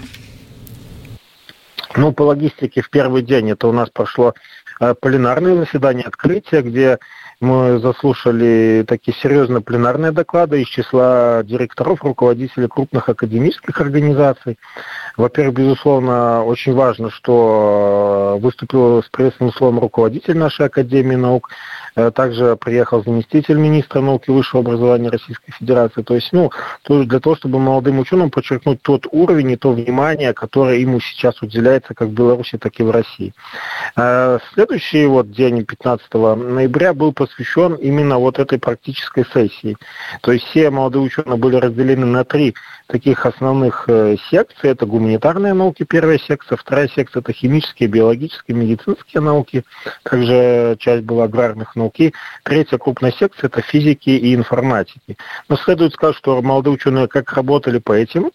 Ну, 1.96 2.12
по 2.12 2.22
логистике 2.22 2.82
в 2.82 2.90
первый 2.90 3.22
день 3.22 3.50
это 3.50 3.66
у 3.66 3.72
нас 3.72 3.88
прошло 3.90 4.34
пленарное 5.00 5.56
заседание 5.56 6.04
открытия, 6.04 6.62
где 6.62 6.98
мы 7.40 7.78
заслушали 7.78 8.84
такие 8.86 9.16
серьезные 9.16 9.60
пленарные 9.60 10.10
доклады 10.10 10.60
из 10.60 10.68
числа 10.68 11.42
директоров, 11.44 12.02
руководителей 12.02 12.66
крупных 12.66 13.08
академических 13.08 13.80
организаций. 13.80 14.58
Во-первых, 15.16 15.54
безусловно, 15.56 16.44
очень 16.44 16.74
важно, 16.74 17.10
что 17.10 18.38
выступил 18.40 19.02
с 19.02 19.08
приветственным 19.08 19.52
словом 19.52 19.78
руководитель 19.78 20.36
нашей 20.36 20.66
Академии 20.66 21.16
наук, 21.16 21.50
Э, 21.87 21.87
также 22.14 22.56
приехал 22.56 23.02
заместитель 23.02 23.56
министра 23.56 24.00
науки 24.00 24.28
и 24.28 24.32
высшего 24.32 24.62
образования 24.62 25.10
Российской 25.10 25.52
Федерации. 25.52 26.02
То 26.02 26.14
есть, 26.14 26.32
ну, 26.32 26.50
для 26.88 27.20
того, 27.20 27.36
чтобы 27.36 27.58
молодым 27.58 27.98
ученым 27.98 28.30
подчеркнуть 28.30 28.82
тот 28.82 29.06
уровень 29.10 29.52
и 29.52 29.56
то 29.56 29.72
внимание, 29.72 30.32
которое 30.32 30.78
ему 30.78 31.00
сейчас 31.00 31.40
уделяется 31.42 31.94
как 31.94 32.08
в 32.08 32.12
Беларуси, 32.12 32.58
так 32.58 32.78
и 32.78 32.82
в 32.82 32.90
России. 32.90 33.32
Э, 33.96 34.38
следующий 34.54 35.06
вот 35.06 35.30
день, 35.30 35.64
15 35.64 36.14
ноября, 36.36 36.94
был 36.94 37.12
посвящен 37.12 37.74
именно 37.74 38.18
вот 38.18 38.38
этой 38.38 38.58
практической 38.58 39.24
сессии. 39.32 39.76
То 40.20 40.32
есть 40.32 40.46
все 40.46 40.70
молодые 40.70 41.02
ученые 41.02 41.36
были 41.36 41.56
разделены 41.56 42.06
на 42.06 42.24
три 42.24 42.54
таких 42.88 43.26
основных 43.26 43.84
э, 43.88 44.16
секций. 44.30 44.70
Это 44.70 44.86
гуманитарные 44.86 45.54
науки, 45.54 45.84
первая 45.84 46.18
секция. 46.18 46.56
Вторая 46.56 46.88
секция– 46.88 47.20
это 47.22 47.32
химические, 47.32 47.88
биологические, 47.88 48.56
медицинские 48.56 49.20
науки. 49.20 49.64
Также 50.02 50.76
часть 50.78 51.04
была 51.04 51.24
аграрных 51.24 51.76
наук 51.76 51.88
науки. 51.88 52.12
Третья 52.44 52.78
крупная 52.78 53.12
секция– 53.12 53.48
это 53.48 53.62
физики 53.62 54.10
и 54.10 54.34
информатики. 54.34 55.16
Но 55.48 55.56
следует 55.56 55.94
сказать, 55.94 56.16
что 56.16 56.40
молодые 56.42 56.74
ученые 56.74 57.08
как 57.08 57.32
работали 57.32 57.78
по 57.78 57.92
этим 57.92 58.30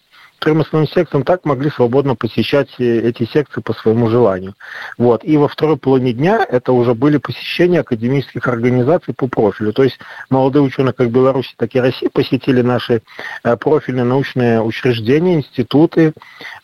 основным 0.52 0.88
секциям, 0.88 1.24
так 1.24 1.44
могли 1.44 1.70
свободно 1.70 2.14
посещать 2.14 2.68
эти 2.78 3.24
секции 3.24 3.60
по 3.60 3.72
своему 3.72 4.08
желанию. 4.08 4.54
Вот. 4.98 5.24
И 5.24 5.36
во 5.36 5.48
второй 5.48 5.76
половине 5.76 6.12
дня 6.12 6.44
это 6.48 6.72
уже 6.72 6.94
были 6.94 7.18
посещения 7.18 7.80
академических 7.80 8.46
организаций 8.48 9.14
по 9.14 9.28
профилю. 9.28 9.72
То 9.72 9.84
есть 9.84 9.98
молодые 10.30 10.62
ученые 10.62 10.92
как 10.92 11.10
Беларуси, 11.10 11.54
так 11.56 11.74
и 11.74 11.80
России 11.80 12.08
посетили 12.08 12.62
наши 12.62 13.02
э, 13.42 13.56
профильные 13.56 14.04
научные 14.04 14.62
учреждения, 14.62 15.34
институты, 15.34 16.12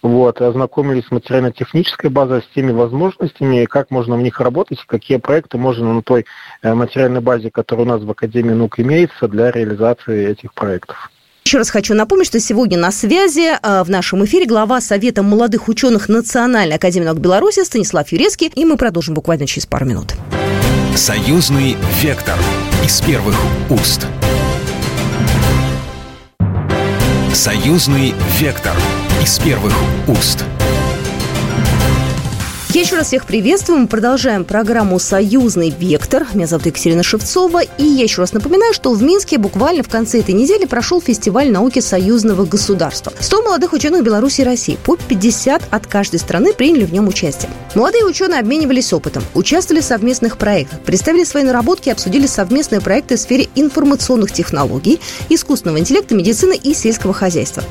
вот, 0.02 0.40
ознакомились 0.40 1.06
с 1.06 1.10
материально-технической 1.10 2.10
базой, 2.10 2.42
с 2.42 2.54
теми 2.54 2.72
возможностями, 2.72 3.64
как 3.64 3.90
можно 3.90 4.16
в 4.16 4.22
них 4.22 4.40
работать, 4.40 4.84
какие 4.86 5.18
проекты 5.18 5.58
можно 5.58 5.94
на 5.94 6.02
той 6.02 6.26
э, 6.62 6.74
материальной 6.74 7.20
базе, 7.20 7.50
которая 7.50 7.86
у 7.86 7.88
нас 7.88 8.02
в 8.02 8.10
Академии 8.10 8.54
наук 8.54 8.78
имеется, 8.80 9.28
для 9.28 9.50
реализации 9.50 10.28
этих 10.28 10.54
проектов. 10.54 11.10
Еще 11.44 11.58
раз 11.58 11.70
хочу 11.70 11.94
напомнить, 11.94 12.26
что 12.26 12.38
сегодня 12.38 12.78
на 12.78 12.92
связи 12.92 13.58
а, 13.62 13.82
в 13.82 13.90
нашем 13.90 14.24
эфире 14.24 14.46
глава 14.46 14.80
Совета 14.80 15.22
молодых 15.22 15.68
ученых 15.68 16.08
Национальной 16.08 16.76
академии 16.76 17.06
наук 17.06 17.18
Беларуси 17.18 17.64
Станислав 17.64 18.12
Юрецкий, 18.12 18.52
и 18.54 18.64
мы 18.64 18.76
продолжим 18.76 19.14
буквально 19.14 19.46
через 19.46 19.66
пару 19.66 19.86
минут. 19.86 20.14
Союзный 20.94 21.76
вектор 22.00 22.38
из 22.84 23.00
первых 23.00 23.36
уст. 23.70 24.06
Союзный 27.32 28.14
вектор 28.38 28.76
из 29.22 29.38
первых 29.38 29.74
уст. 30.08 30.44
Я 32.72 32.82
еще 32.82 32.94
раз 32.94 33.08
всех 33.08 33.26
приветствую. 33.26 33.80
Мы 33.80 33.86
продолжаем 33.88 34.44
программу 34.44 35.00
«Союзный 35.00 35.70
вектор». 35.76 36.24
Меня 36.34 36.46
зовут 36.46 36.66
Екатерина 36.66 37.02
Шевцова. 37.02 37.62
И 37.64 37.82
я 37.82 38.04
еще 38.04 38.20
раз 38.20 38.32
напоминаю, 38.32 38.72
что 38.74 38.92
в 38.92 39.02
Минске 39.02 39.38
буквально 39.38 39.82
в 39.82 39.88
конце 39.88 40.20
этой 40.20 40.34
недели 40.34 40.66
прошел 40.66 41.00
фестиваль 41.00 41.50
науки 41.50 41.80
союзного 41.80 42.44
государства. 42.44 43.12
100 43.18 43.42
молодых 43.42 43.72
ученых 43.72 44.04
Беларуси 44.04 44.42
и 44.42 44.44
России, 44.44 44.78
по 44.84 44.96
50 44.96 45.64
от 45.68 45.86
каждой 45.88 46.20
страны 46.20 46.52
приняли 46.52 46.84
в 46.84 46.92
нем 46.92 47.08
участие. 47.08 47.50
Молодые 47.74 48.04
ученые 48.04 48.38
обменивались 48.38 48.92
опытом, 48.92 49.24
участвовали 49.34 49.82
в 49.82 49.84
совместных 49.84 50.38
проектах, 50.38 50.78
представили 50.82 51.24
свои 51.24 51.42
наработки 51.42 51.88
и 51.88 51.92
обсудили 51.92 52.28
совместные 52.28 52.80
проекты 52.80 53.16
в 53.16 53.20
сфере 53.20 53.48
информационных 53.56 54.30
технологий, 54.30 55.00
искусственного 55.28 55.80
интеллекта, 55.80 56.14
медицины 56.14 56.56
и 56.56 56.72
сельского 56.72 57.14
хозяйства. 57.14 57.64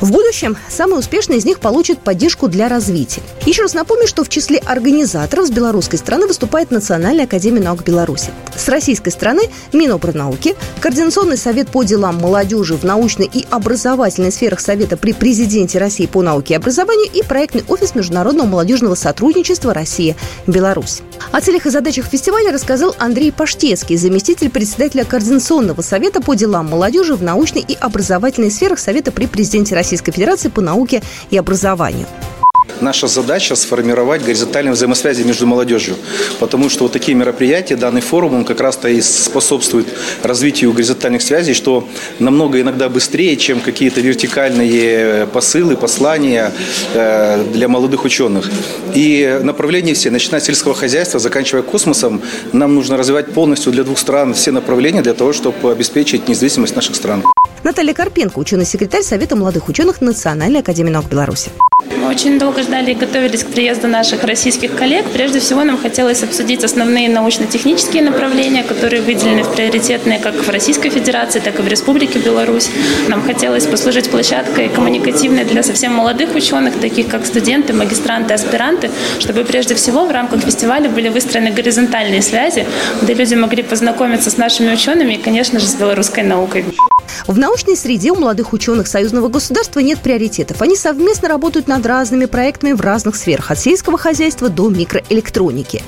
В 0.00 0.10
будущем 0.10 0.56
самые 0.68 0.98
успешные 0.98 1.38
из 1.38 1.44
них 1.44 1.60
получат 1.60 2.00
поддержку 2.00 2.48
для 2.48 2.68
развития. 2.68 3.22
Еще 3.46 3.62
раз 3.62 3.72
напомню, 3.72 4.08
что 4.08 4.24
в 4.24 4.28
числе 4.28 4.58
организаторов 4.58 5.46
с 5.46 5.50
белорусской 5.50 5.98
стороны 5.98 6.26
выступает 6.26 6.72
Национальная 6.72 7.24
академия 7.24 7.60
наук 7.60 7.84
Беларуси. 7.84 8.30
С 8.56 8.68
российской 8.68 9.10
стороны 9.10 9.42
Минобрнауки, 9.72 10.56
Координационный 10.80 11.36
совет 11.36 11.68
по 11.68 11.84
делам 11.84 12.16
молодежи 12.16 12.74
в 12.76 12.82
научной 12.82 13.30
и 13.32 13.46
образовательной 13.48 14.32
сферах 14.32 14.58
Совета 14.58 14.96
при 14.96 15.12
президенте 15.12 15.78
России 15.78 16.06
по 16.06 16.20
науке 16.22 16.54
и 16.54 16.56
образованию 16.56 17.08
и 17.12 17.22
проектный 17.22 17.64
офис 17.68 17.94
Международного 17.94 18.46
молодежного 18.46 18.96
сотрудничества 18.96 19.72
Россия-Беларусь. 19.72 21.02
О 21.30 21.40
целях 21.40 21.66
и 21.66 21.70
задачах 21.70 22.06
фестиваля 22.06 22.52
рассказал 22.52 22.96
Андрей 22.98 23.30
Паштецкий, 23.30 23.96
заместитель 23.96 24.50
председателя 24.50 25.04
Координационного 25.04 25.80
совета 25.82 26.20
по 26.20 26.34
делам 26.34 26.68
молодежи 26.68 27.14
в 27.14 27.22
научной 27.22 27.64
и 27.66 27.74
образовательной 27.74 28.50
сферах 28.50 28.80
Совета 28.80 29.12
при 29.12 29.26
президенте 29.26 29.51
Российской 29.74 30.12
Федерации 30.12 30.48
по 30.48 30.60
науке 30.60 31.02
и 31.30 31.36
образованию. 31.36 32.06
Наша 32.80 33.06
задача 33.06 33.54
сформировать 33.54 34.24
горизонтальные 34.24 34.72
взаимосвязи 34.72 35.22
между 35.22 35.46
молодежью, 35.46 35.94
потому 36.40 36.68
что 36.68 36.84
вот 36.84 36.92
такие 36.92 37.16
мероприятия, 37.16 37.76
данный 37.76 38.00
форум, 38.00 38.34
он 38.34 38.44
как 38.44 38.60
раз-то 38.60 38.88
и 38.88 39.00
способствует 39.00 39.86
развитию 40.22 40.72
горизонтальных 40.72 41.22
связей, 41.22 41.54
что 41.54 41.88
намного 42.18 42.60
иногда 42.60 42.88
быстрее, 42.88 43.36
чем 43.36 43.60
какие-то 43.60 44.00
вертикальные 44.00 45.26
посылы, 45.28 45.76
послания 45.76 46.52
э, 46.94 47.44
для 47.52 47.68
молодых 47.68 48.04
ученых. 48.04 48.50
И 48.94 49.40
направления 49.42 49.94
все, 49.94 50.10
начиная 50.10 50.40
с 50.40 50.44
сельского 50.44 50.74
хозяйства, 50.74 51.20
заканчивая 51.20 51.62
космосом, 51.62 52.20
нам 52.52 52.74
нужно 52.74 52.96
развивать 52.96 53.32
полностью 53.32 53.70
для 53.72 53.84
двух 53.84 53.98
стран 53.98 54.34
все 54.34 54.50
направления 54.50 55.02
для 55.02 55.14
того, 55.14 55.32
чтобы 55.32 55.70
обеспечить 55.70 56.28
независимость 56.28 56.74
наших 56.74 56.96
стран. 56.96 57.22
Наталья 57.64 57.94
Карпенко, 57.94 58.40
ученый-секретарь 58.40 59.02
Совета 59.02 59.36
молодых 59.36 59.68
ученых 59.68 60.00
Национальной 60.00 60.60
академии 60.60 60.90
наук 60.90 61.06
Беларуси. 61.06 61.50
Мы 61.96 62.08
очень 62.08 62.36
долго 62.36 62.62
ждали 62.64 62.90
и 62.90 62.94
готовились 62.94 63.44
к 63.44 63.48
приезду 63.48 63.86
наших 63.86 64.24
российских 64.24 64.74
коллег. 64.74 65.06
Прежде 65.12 65.38
всего 65.38 65.62
нам 65.62 65.78
хотелось 65.78 66.24
обсудить 66.24 66.64
основные 66.64 67.08
научно-технические 67.08 68.02
направления, 68.02 68.64
которые 68.64 69.02
выделены 69.02 69.44
в 69.44 69.54
приоритетные 69.54 70.18
как 70.18 70.34
в 70.34 70.50
Российской 70.50 70.90
Федерации, 70.90 71.38
так 71.38 71.60
и 71.60 71.62
в 71.62 71.68
Республике 71.68 72.18
Беларусь. 72.18 72.68
Нам 73.06 73.22
хотелось 73.22 73.66
послужить 73.66 74.10
площадкой 74.10 74.68
коммуникативной 74.68 75.44
для 75.44 75.62
совсем 75.62 75.92
молодых 75.92 76.34
ученых, 76.34 76.80
таких 76.80 77.06
как 77.06 77.24
студенты, 77.24 77.72
магистранты, 77.72 78.34
аспиранты, 78.34 78.90
чтобы 79.20 79.44
прежде 79.44 79.76
всего 79.76 80.04
в 80.04 80.10
рамках 80.10 80.42
фестиваля 80.42 80.90
были 80.90 81.08
выстроены 81.08 81.52
горизонтальные 81.52 82.22
связи, 82.22 82.66
где 83.00 83.14
люди 83.14 83.34
могли 83.34 83.62
познакомиться 83.62 84.30
с 84.30 84.36
нашими 84.36 84.72
учеными 84.72 85.14
и, 85.14 85.22
конечно 85.22 85.60
же, 85.60 85.66
с 85.66 85.76
белорусской 85.76 86.24
наукой. 86.24 86.64
В 87.26 87.38
научной 87.38 87.76
среде 87.76 88.10
у 88.10 88.16
молодых 88.16 88.52
ученых 88.52 88.86
союзного 88.86 89.28
государства 89.28 89.80
нет 89.80 90.00
приоритетов. 90.00 90.62
Они 90.62 90.76
совместно 90.76 91.28
работают 91.28 91.68
над 91.68 91.84
разными 91.86 92.26
проектами 92.26 92.72
в 92.72 92.80
разных 92.80 93.16
сферах, 93.16 93.50
от 93.50 93.58
сельского 93.58 93.98
хозяйства 93.98 94.48
до 94.48 94.68
микроэлектроники. 94.68 95.82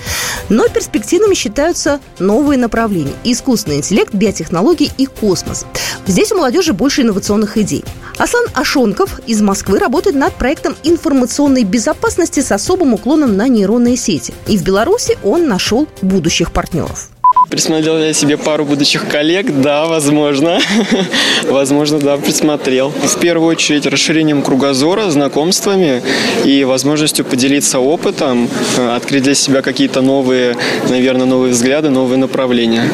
Но 0.49 0.69
перспективными 0.69 1.35
считаются 1.35 2.01
новые 2.19 2.59
направления– 2.59 3.15
искусственный 3.25 3.79
интеллект, 3.79 4.15
биотехнологии 4.15 4.91
и 4.97 5.07
космос. 5.07 5.67
Здесь 6.07 6.33
у 6.33 6.37
молодежи 6.37 6.73
больше 6.73 7.03
инновационных 7.03 7.57
идей. 7.57 7.85
Аслан 8.19 8.45
Ашонков 8.55 9.21
из 9.27 9.41
Москвы 9.41 9.79
работает 9.79 10.17
над 10.17 10.35
проектом 10.35 10.77
информационной 10.83 11.65
безопасности 11.65 12.41
с 12.41 12.53
особым 12.53 12.95
уклоном 12.95 13.37
на 13.37 13.49
нейронные 13.49 13.97
сети. 13.97 14.35
И 14.47 14.57
в 14.57 14.63
Беларуси 14.63 15.19
он 15.25 15.49
нашел 15.49 15.89
будущих 16.03 16.53
партнеров. 16.53 17.09
Присмотрел 17.55 17.99
я 17.99 18.13
себе 18.13 18.37
пару 18.37 18.65
будущих 18.65 19.07
коллег, 19.07 19.47
да, 19.47 19.87
возможно. 19.87 20.59
возможно, 21.49 22.01
да, 22.01 22.17
присмотрел. 22.17 22.91
В 22.91 23.21
первую 23.21 23.49
очередь 23.49 23.87
расширением 23.87 24.43
кругозора, 24.43 25.09
знакомствами 25.09 26.03
и 26.45 26.65
возможностью 26.65 27.25
поделиться 27.25 27.79
опытом, 27.79 28.49
э, 28.77 28.97
открыть 28.97 29.23
для 29.23 29.35
себя 29.37 29.63
какие-то 29.63 30.01
новые, 30.01 30.57
наверное, 30.89 31.27
новые 31.27 31.53
взгляды, 31.53 31.91
новые 31.91 32.19
направления. 32.19 32.89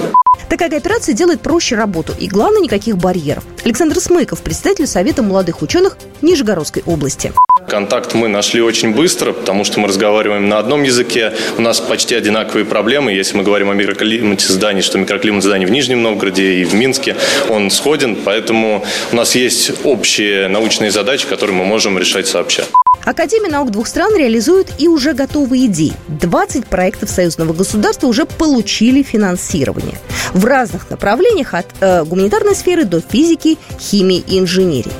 Такая 0.50 0.68
кооперация 0.68 1.14
делает 1.14 1.40
проще 1.40 1.74
работу 1.74 2.12
и, 2.20 2.28
главное, 2.28 2.60
никаких 2.60 2.98
барьеров. 2.98 3.44
Александр 3.64 3.98
Смыков, 3.98 4.42
председатель 4.42 4.86
Совета 4.86 5.22
молодых 5.22 5.62
ученых 5.62 5.96
Нижегородской 6.20 6.82
области. 6.84 7.32
Контакт 7.70 8.14
мы 8.14 8.26
нашли 8.26 8.60
очень 8.60 8.92
быстро, 8.92 9.32
потому 9.32 9.62
что 9.62 9.78
мы 9.78 9.86
разговариваем 9.86 10.48
на 10.48 10.58
одном 10.58 10.82
языке. 10.82 11.32
У 11.56 11.62
нас 11.62 11.78
почти 11.78 12.16
одинаковые 12.16 12.64
проблемы. 12.64 13.12
Если 13.12 13.36
мы 13.36 13.44
говорим 13.44 13.70
о 13.70 13.74
микроклимате 13.74 14.52
зданий, 14.52 14.82
что 14.82 14.98
микроклимат 14.98 15.44
зданий 15.44 15.66
в 15.66 15.70
Нижнем 15.70 16.02
Новгороде 16.02 16.54
и 16.54 16.64
в 16.64 16.74
Минске, 16.74 17.14
он 17.48 17.70
сходен. 17.70 18.16
Поэтому 18.24 18.84
у 19.12 19.16
нас 19.16 19.36
есть 19.36 19.70
общие 19.84 20.48
научные 20.48 20.90
задачи, 20.90 21.28
которые 21.28 21.56
мы 21.56 21.64
можем 21.64 21.96
решать 21.96 22.26
сообща. 22.26 22.64
Академия 23.04 23.48
наук 23.48 23.70
двух 23.70 23.86
стран 23.86 24.16
реализует 24.16 24.72
и 24.78 24.88
уже 24.88 25.12
готовые 25.12 25.66
идеи. 25.66 25.92
20 26.08 26.66
проектов 26.66 27.08
союзного 27.08 27.52
государства 27.52 28.08
уже 28.08 28.26
получили 28.26 29.04
финансирование 29.04 29.96
в 30.34 30.44
разных 30.44 30.90
направлениях 30.90 31.54
от 31.54 31.66
э, 31.80 32.02
гуманитарной 32.02 32.56
сферы 32.56 32.84
до 32.84 33.00
физики, 33.00 33.58
химии 33.78 34.22
и 34.26 34.40
инженерии. 34.40 34.92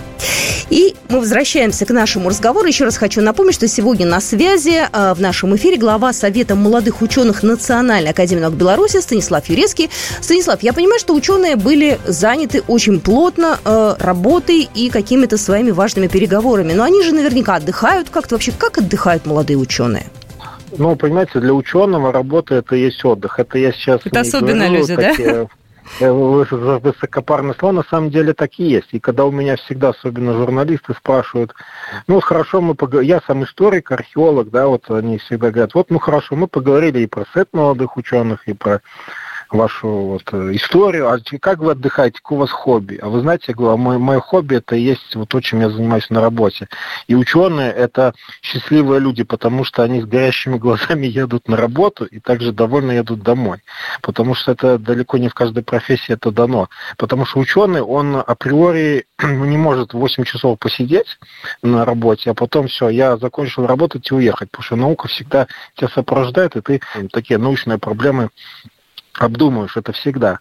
И 0.71 0.95
мы 1.09 1.21
возвращаемся 1.21 1.85
к 1.87 1.91
нашему 1.91 2.29
разговору. 2.29 2.67
Еще 2.67 2.85
раз 2.85 2.97
хочу 2.97 3.21
напомнить, 3.21 3.55
что 3.55 3.67
сегодня 3.69 4.07
на 4.07 4.21
связи 4.21 4.83
э, 4.91 5.15
в 5.15 5.21
нашем 5.21 5.57
эфире 5.57 5.77
глава 5.77 6.12
Совета 6.12 6.55
молодых 6.55 7.03
ученых 7.03 7.43
Национальной 7.43 8.11
академии 8.11 8.41
наук 8.41 8.55
Беларуси 8.55 9.00
Станислав 9.00 9.49
Юрецкий. 9.49 9.91
Станислав, 10.21 10.62
я 10.62 10.73
понимаю, 10.73 11.00
что 11.00 11.15
ученые 11.15 11.57
были 11.57 11.99
заняты 12.07 12.62
очень 12.69 13.00
плотно 13.00 13.59
э, 13.65 13.95
работой 13.99 14.69
и 14.75 14.91
какими-то 14.91 15.37
своими 15.37 15.71
важными 15.71 16.07
переговорами, 16.07 16.73
но 16.73 16.85
они 16.85 17.03
же 17.03 17.12
наверняка 17.12 17.57
отдыхают 17.57 18.11
как-то 18.11 18.37
вообще. 18.37 18.53
Как 18.53 18.79
отдыхают 18.79 19.27
молодые 19.27 19.57
ученые? 19.57 20.07
Ну, 20.79 20.95
понимаете, 20.97 21.41
для 21.41 21.53
ученого 21.53 22.12
работа 22.12 22.55
это 22.57 22.77
есть 22.77 23.05
отдых. 23.05 23.39
Это 23.39 23.59
я 23.59 23.73
сейчас 23.73 24.03
это 24.05 24.21
особенно 24.21 24.67
говорю, 24.67 24.81
люди, 24.81 24.97
такие, 24.97 25.33
да? 25.33 25.47
Э, 26.01 26.11
высокопарное 26.11 27.55
слово, 27.59 27.73
на 27.73 27.83
самом 27.85 28.11
деле 28.11 28.33
так 28.33 28.59
и 28.59 28.65
есть. 28.65 28.89
И 28.93 29.01
когда 29.01 29.25
у 29.25 29.31
меня 29.31 29.57
всегда, 29.57 29.91
особенно 29.91 30.33
журналисты, 30.35 30.95
спрашивают, 30.95 31.55
ну, 32.07 32.21
хорошо, 32.21 32.61
мы 32.61 32.75
поговорили, 32.75 33.11
я 33.11 33.21
сам 33.27 33.45
историк, 33.45 33.91
археолог, 33.93 34.51
да, 34.51 34.67
вот 34.67 34.91
они 34.91 35.19
всегда 35.19 35.51
говорят, 35.51 35.75
вот, 35.75 35.91
ну, 35.91 35.99
хорошо, 35.99 36.37
мы 36.37 36.49
поговорили 36.49 37.01
и 37.01 37.07
про 37.07 37.27
сет 37.35 37.49
молодых 37.53 37.97
ученых, 37.97 38.47
и 38.47 38.53
про 38.53 38.81
вашу 39.52 39.88
вот 39.88 40.23
э, 40.33 40.52
историю, 40.54 41.09
а 41.09 41.19
как 41.40 41.59
вы 41.59 41.73
отдыхаете, 41.73 42.19
какое 42.19 42.38
у 42.38 42.40
вас 42.40 42.50
хобби? 42.50 42.99
А 43.00 43.09
вы 43.09 43.21
знаете, 43.21 43.47
я 43.49 43.54
говорю, 43.54 43.75
а 43.75 43.76
мое, 43.76 43.99
мое 43.99 44.21
хобби 44.21 44.57
это 44.57 44.76
есть 44.76 45.14
вот 45.14 45.28
то, 45.28 45.40
чем 45.40 45.61
я 45.61 45.71
занимаюсь 45.71 46.09
на 46.11 46.21
работе. 46.21 46.69
И 47.07 47.14
ученые 47.14 47.73
это 47.73 48.14
счастливые 48.42 49.00
люди, 49.00 49.23
потому 49.23 49.64
что 49.64 49.83
они 49.83 50.00
с 50.00 50.04
горящими 50.04 50.59
глазами 50.59 51.07
едут 51.25 51.49
на 51.49 51.57
работу 51.57 52.04
и 52.04 52.21
также 52.21 52.52
довольно 52.52 52.92
едут 52.92 53.23
домой. 53.23 53.62
Потому 54.02 54.35
что 54.35 54.52
это 54.52 54.78
далеко 54.78 55.19
не 55.19 55.28
в 55.28 55.35
каждой 55.35 55.62
профессии 55.62 56.12
это 56.12 56.30
дано. 56.30 56.69
Потому 56.97 57.25
что 57.25 57.40
ученый, 57.40 57.83
он 57.83 58.16
априори 58.16 59.07
не 59.23 59.57
может 59.57 59.95
8 59.95 60.25
часов 60.25 60.59
посидеть 60.59 61.19
на 61.62 61.85
работе, 61.85 62.30
а 62.30 62.35
потом 62.35 62.69
все, 62.69 62.88
я 62.88 63.16
закончил 63.16 63.66
работать 63.66 64.11
и 64.11 64.14
уехать, 64.14 64.50
потому 64.50 64.64
что 64.64 64.76
наука 64.76 65.09
всегда 65.09 65.47
тебя 65.75 65.88
сопровождает, 65.88 66.57
и 66.57 66.61
ты 66.61 66.80
такие 67.11 67.38
научные 67.38 67.78
проблемы 67.78 68.30
обдумываешь 69.19 69.76
это 69.76 69.93
всегда. 69.93 70.40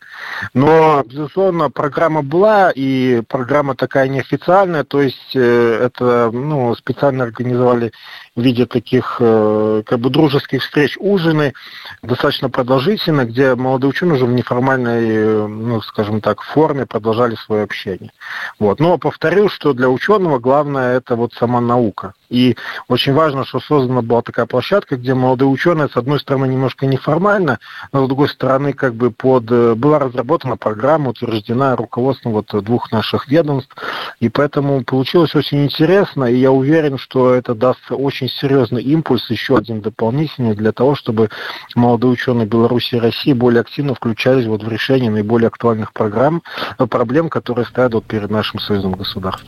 Но, 0.54 1.04
безусловно, 1.06 1.70
программа 1.70 2.22
была, 2.22 2.72
и 2.72 3.22
программа 3.28 3.76
такая 3.76 4.08
неофициальная, 4.08 4.84
то 4.84 5.02
есть 5.02 5.36
э, 5.36 5.80
это 5.84 6.30
ну, 6.32 6.76
специально 6.76 7.24
организовали 7.24 7.92
в 8.36 8.42
виде 8.42 8.66
таких 8.66 9.18
э, 9.20 9.84
как 9.86 10.00
бы 10.00 10.10
дружеских 10.10 10.62
встреч 10.62 10.98
ужины, 11.00 11.54
достаточно 12.02 12.50
продолжительно, 12.50 13.26
где 13.26 13.56
молодые 13.56 13.90
ученые 13.90 14.16
уже 14.16 14.26
в 14.26 14.32
неформальной, 14.32 15.48
ну, 15.48 15.82
скажем 15.82 16.22
так, 16.22 16.42
форме 16.42 16.86
продолжали 16.86 17.36
свое 17.36 17.64
общение. 17.64 18.12
Вот. 18.60 18.80
Но 18.80 18.98
повторю, 18.98 19.50
что 19.50 19.74
для 19.74 19.90
ученого 19.90 20.40
главное 20.40 20.98
это 20.98 21.16
вот 21.16 21.34
сама 21.34 21.62
наука. 21.62 22.14
И 22.30 22.56
очень 22.88 23.14
важно, 23.14 23.46
что 23.46 23.60
создана 23.60 24.02
была 24.02 24.22
такая 24.22 24.46
площадка, 24.46 24.98
где 24.98 25.14
молодые 25.14 25.50
ученые, 25.50 25.90
с 25.90 25.98
одной 25.98 26.20
стороны, 26.20 26.46
немножко 26.46 26.86
неформально, 26.86 27.60
но 27.92 28.06
с 28.06 28.08
другой 28.08 28.30
стороны, 28.30 28.74
как 28.74 28.96
бы 28.96 29.12
под... 29.12 29.52
Э, 29.52 29.74
была 29.76 30.00
разработана 30.00 30.58
программа, 30.58 31.10
утверждена 31.10 31.76
руководством 31.76 32.34
вот 32.34 32.48
двух 32.64 32.92
наших 32.92 33.28
ведомств, 33.28 33.76
и 34.20 34.30
поэтому 34.30 34.84
получилось 34.84 35.36
очень 35.36 35.66
интересно, 35.66 36.26
и 36.26 36.36
я 36.36 36.52
уверен, 36.52 36.98
что 36.98 37.34
это 37.34 37.56
даст 37.56 37.80
очень 37.90 38.30
серьезный 38.30 38.84
импульс, 38.84 39.30
еще 39.30 39.58
один 39.58 39.82
дополнительный, 39.82 40.56
для 40.56 40.72
того, 40.72 40.96
чтобы 40.96 41.30
молодые 41.76 42.12
ученые 42.12 42.46
Беларуси 42.46 42.96
и 42.96 43.00
России 43.00 43.34
более 43.34 43.62
активно 43.62 43.96
включались 43.96 44.46
вот 44.46 44.64
в 44.64 44.70
решение 44.70 45.10
наиболее 45.10 45.48
актуальных 45.48 45.94
программ, 45.94 46.44
э, 46.78 46.86
проблем, 46.86 47.30
которые 47.30 47.66
стоят 47.66 47.94
вот 47.94 48.06
перед 48.06 48.30
нашим 48.30 48.60
союзным 48.60 48.94
государством. 48.94 49.48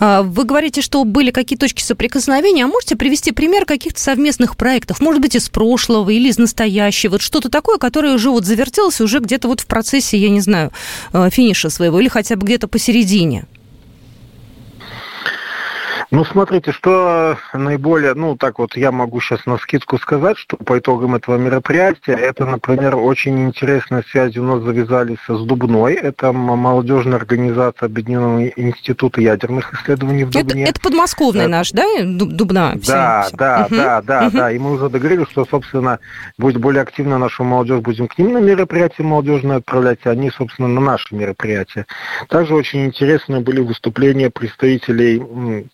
А, 0.00 0.22
вы 0.22 0.44
говорите, 0.44 0.80
что 0.82 1.04
были 1.04 1.30
какие 1.30 1.58
точки 1.58 1.82
соприкосновения, 1.82 2.64
а 2.64 2.68
можете 2.68 2.96
привести 2.96 3.32
пример 3.32 3.64
каких-то 3.64 4.00
совместных 4.00 4.56
проектов, 4.56 5.00
может 5.00 5.20
быть, 5.20 5.34
из 5.34 5.48
прошлого 5.48 6.10
или 6.10 6.28
из 6.28 6.38
настоящего, 6.38 7.12
вот 7.12 7.22
что-то 7.22 7.48
такое, 7.48 7.78
которое 7.78 8.14
уже 8.14 8.30
вот 8.30 8.44
завертелось 8.44 9.00
уже 9.00 9.20
где-то 9.20 9.48
вот 9.48 9.60
в 9.60 9.66
процессе, 9.66 10.18
я 10.18 10.30
не 10.30 10.40
знаю, 10.40 10.72
э, 11.12 11.28
финиша 11.30 11.70
своего 11.70 12.00
или 12.00 12.08
хотя 12.08 12.36
бы 12.36 12.46
где-то 12.46 12.68
посередине? 12.68 13.46
Ну, 16.10 16.24
смотрите, 16.24 16.72
что 16.72 17.36
наиболее, 17.52 18.14
ну, 18.14 18.34
так 18.34 18.58
вот 18.58 18.76
я 18.78 18.90
могу 18.90 19.20
сейчас 19.20 19.44
на 19.44 19.58
скидку 19.58 19.98
сказать, 19.98 20.38
что 20.38 20.56
по 20.56 20.78
итогам 20.78 21.14
этого 21.14 21.36
мероприятия, 21.36 22.12
это, 22.12 22.46
например, 22.46 22.96
очень 22.96 23.44
интересные 23.44 24.02
связи 24.10 24.38
у 24.38 24.44
нас 24.44 24.62
завязались 24.62 25.18
с 25.28 25.40
Дубной, 25.44 25.94
это 25.94 26.32
молодежная 26.32 27.16
организация 27.16 27.86
Объединенного 27.86 28.46
института 28.46 29.20
ядерных 29.20 29.74
исследований 29.74 30.24
в 30.24 30.30
Дубне. 30.30 30.62
Это, 30.62 30.70
это 30.70 30.80
подмосковный 30.80 31.42
это... 31.42 31.50
наш, 31.50 31.72
да, 31.72 31.84
Дубна? 32.02 32.74
Все, 32.80 32.92
да, 32.92 33.22
все. 33.26 33.36
да, 33.36 33.66
угу. 33.66 33.76
да, 33.76 34.02
да, 34.02 34.26
угу. 34.28 34.36
да, 34.38 34.50
и 34.50 34.58
мы 34.58 34.72
уже 34.72 34.88
договорились, 34.88 35.28
что, 35.30 35.44
собственно, 35.44 35.98
будет 36.38 36.56
более 36.56 36.80
активно 36.80 37.18
нашу 37.18 37.44
молодежь, 37.44 37.80
будем 37.80 38.08
к 38.08 38.16
ним 38.16 38.32
на 38.32 38.38
мероприятия 38.38 39.02
молодежные 39.02 39.58
отправлять, 39.58 39.98
а 40.04 40.10
они, 40.10 40.30
собственно, 40.30 40.68
на 40.68 40.80
наши 40.80 41.14
мероприятия. 41.14 41.84
Также 42.28 42.54
очень 42.54 42.86
интересные 42.86 43.40
были 43.40 43.60
выступления 43.60 44.30
представителей 44.30 45.68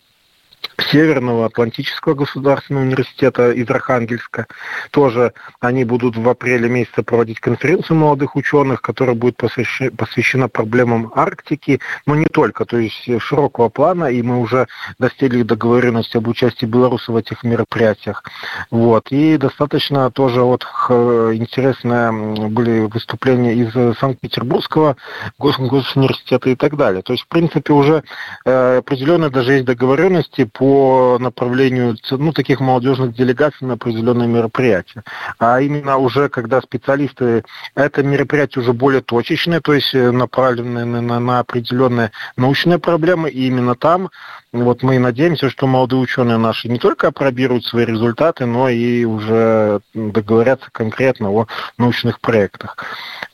Северного 0.79 1.47
Атлантического 1.47 2.15
государственного 2.15 2.85
университета 2.85 3.53
из 3.53 3.69
Архангельска. 3.71 4.47
Тоже 4.91 5.33
они 5.61 5.85
будут 5.85 6.17
в 6.17 6.29
апреле 6.29 6.69
месяце 6.69 7.03
проводить 7.03 7.41
конференцию 7.41 7.97
молодых 7.97 8.37
ученых, 8.37 8.83
которая 8.83 9.15
будет 9.15 9.37
посвящена 9.37 10.49
проблемам 10.49 11.13
Арктики, 11.15 11.81
но 12.07 12.15
не 12.15 12.27
только, 12.27 12.65
то 12.65 12.77
есть 12.77 13.09
широкого 13.21 13.69
плана, 13.69 14.07
и 14.07 14.23
мы 14.23 14.41
уже 14.41 14.67
достигли 14.99 15.43
договоренности 15.43 16.17
об 16.17 16.29
участии 16.29 16.67
белорусов 16.67 17.15
в 17.15 17.17
этих 17.17 17.45
мероприятиях. 17.45 18.25
Вот. 18.71 19.11
И 19.11 19.37
достаточно 19.37 20.11
тоже 20.11 20.43
вот 20.43 20.65
интересные 20.91 22.13
были 22.49 22.81
выступления 22.81 23.55
из 23.55 23.73
Санкт-Петербургского 23.99 24.97
госуниверситета 25.39 26.51
и 26.51 26.57
так 26.57 26.77
далее. 26.77 27.03
То 27.03 27.13
есть, 27.13 27.25
в 27.25 27.29
принципе, 27.29 27.73
уже 27.73 28.03
э, 28.45 28.79
определенно 28.79 29.31
даже 29.31 29.55
есть 29.55 29.65
договоренности 29.65 30.45
по 30.45 30.64
по 30.65 31.19
направлению 31.21 31.95
ну, 32.11 32.33
таких 32.33 32.59
молодежных 32.59 33.15
делегаций 33.15 33.67
на 33.67 33.75
определенные 33.75 34.27
мероприятия. 34.27 35.05
А 35.39 35.61
именно 35.61 35.99
уже, 35.99 36.31
когда 36.31 36.63
специалисты, 36.63 37.45
это 37.75 38.03
мероприятие 38.03 38.63
уже 38.63 38.73
более 38.73 39.03
точечное, 39.03 39.61
то 39.61 39.75
есть 39.75 39.95
э, 39.95 40.11
направленное 40.11 40.87
на, 40.87 41.03
на, 41.03 41.21
на 41.21 41.41
определенные 41.41 42.13
научные 42.39 42.79
проблемы, 42.79 43.29
и 43.29 43.47
именно 43.47 43.75
там 43.75 44.09
вот 44.53 44.83
мы 44.83 44.99
надеемся, 44.99 45.51
что 45.51 45.67
молодые 45.67 46.01
ученые 46.01 46.39
наши 46.39 46.71
не 46.71 46.79
только 46.79 47.09
опробируют 47.09 47.67
свои 47.67 47.85
результаты, 47.85 48.47
но 48.47 48.71
и 48.71 49.05
уже 49.05 49.81
договорятся 49.93 50.69
конкретно 50.73 51.31
о 51.31 51.47
научных 51.77 52.21
проектах. 52.21 52.79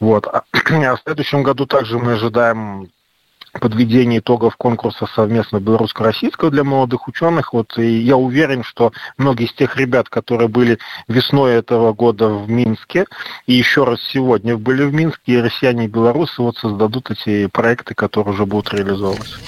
Вот. 0.01 0.27
А, 0.27 0.43
а 0.53 0.97
в 0.97 1.01
следующем 1.05 1.45
году 1.45 1.65
также 1.67 1.97
мы 1.97 2.15
ожидаем 2.15 2.89
подведение 3.53 4.21
итогов 4.21 4.57
конкурса 4.57 5.07
совместно 5.15 5.61
белорусско-российского 5.61 6.51
для 6.51 6.65
молодых 6.65 7.09
ученых. 7.09 7.53
Вот, 7.53 7.79
и 7.79 7.99
я 7.99 8.17
уверен, 8.17 8.63
что 8.63 8.93
многие 9.19 9.47
из 9.47 9.53
тех 9.53 9.77
ребят, 9.77 10.09
которые 10.09 10.49
были 10.49 10.79
весной 11.09 11.55
этого 11.55 11.93
года 11.93 12.29
в 12.29 12.49
Минске, 12.51 13.07
и 13.47 13.55
еще 13.55 13.85
раз 13.85 14.01
сегодня 14.03 14.57
были 14.57 14.85
в 14.85 14.95
Минске, 14.95 15.33
и 15.33 15.41
россияне 15.41 15.87
и 15.87 15.89
белорусы 15.89 16.43
вот 16.43 16.57
создадут 16.57 17.11
эти 17.11 17.47
проекты, 17.47 17.95
которые 17.95 18.35
уже 18.35 18.47
будут 18.47 18.73
реализовываться. 18.73 19.39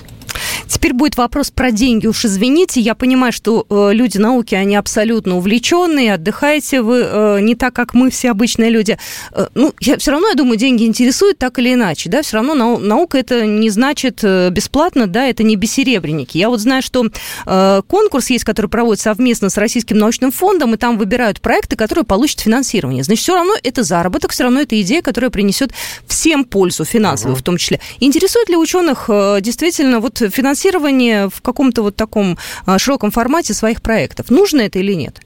Теперь 0.82 0.94
будет 0.94 1.16
вопрос 1.16 1.52
про 1.52 1.70
деньги. 1.70 2.08
Уж 2.08 2.24
извините, 2.24 2.80
я 2.80 2.96
понимаю, 2.96 3.32
что 3.32 3.64
э, 3.70 3.90
люди 3.92 4.18
науки, 4.18 4.56
они 4.56 4.74
абсолютно 4.74 5.36
увлеченные, 5.36 6.14
отдыхаете 6.14 6.82
вы 6.82 7.04
э, 7.04 7.38
не 7.40 7.54
так, 7.54 7.72
как 7.72 7.94
мы 7.94 8.10
все 8.10 8.32
обычные 8.32 8.68
люди. 8.68 8.98
Э, 9.30 9.46
ну, 9.54 9.72
я, 9.78 9.96
все 9.96 10.10
равно, 10.10 10.30
я 10.30 10.34
думаю, 10.34 10.56
деньги 10.56 10.82
интересуют 10.82 11.38
так 11.38 11.60
или 11.60 11.74
иначе, 11.74 12.10
да, 12.10 12.22
все 12.22 12.38
равно 12.38 12.54
нау, 12.54 12.78
наука 12.78 13.16
это 13.16 13.46
не 13.46 13.70
значит 13.70 14.24
э, 14.24 14.50
бесплатно, 14.50 15.06
да, 15.06 15.24
это 15.28 15.44
не 15.44 15.54
бессеребренники. 15.54 16.36
Я 16.36 16.48
вот 16.48 16.58
знаю, 16.58 16.82
что 16.82 17.06
э, 17.46 17.82
конкурс 17.86 18.30
есть, 18.30 18.42
который 18.42 18.66
проводится 18.66 19.10
совместно 19.10 19.50
с 19.50 19.56
Российским 19.58 19.98
научным 19.98 20.32
фондом, 20.32 20.74
и 20.74 20.78
там 20.78 20.98
выбирают 20.98 21.40
проекты, 21.40 21.76
которые 21.76 22.04
получат 22.04 22.40
финансирование. 22.40 23.04
Значит, 23.04 23.22
все 23.22 23.36
равно 23.36 23.54
это 23.62 23.84
заработок, 23.84 24.32
все 24.32 24.42
равно 24.42 24.62
это 24.62 24.80
идея, 24.82 25.00
которая 25.00 25.30
принесет 25.30 25.70
всем 26.08 26.44
пользу 26.44 26.84
финансовую 26.84 27.36
uh-huh. 27.36 27.40
в 27.40 27.44
том 27.44 27.56
числе. 27.56 27.78
Интересует 28.00 28.48
ли 28.48 28.56
ученых 28.56 29.04
э, 29.06 29.38
действительно 29.40 30.00
вот 30.00 30.18
финансирование 30.18 30.71
финансирование 30.72 31.28
в 31.28 31.42
каком-то 31.42 31.82
вот 31.82 31.96
таком 31.96 32.38
а, 32.66 32.78
широком 32.78 33.10
формате 33.10 33.54
своих 33.54 33.82
проектов. 33.82 34.30
Нужно 34.30 34.62
это 34.62 34.78
или 34.78 34.94
нет? 34.94 35.20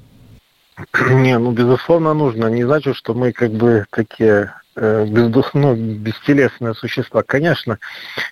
Не, 1.11 1.38
ну, 1.38 1.52
безусловно, 1.52 2.14
нужно. 2.14 2.46
Не 2.46 2.64
значит, 2.64 2.96
что 2.96 3.14
мы 3.14 3.32
как 3.32 3.50
бы 3.50 3.87
такие 3.90 4.52
э, 4.76 5.06
без, 5.06 5.54
ну, 5.54 5.74
бестелесные 5.74 6.74
существа. 6.74 7.22
Конечно, 7.22 7.78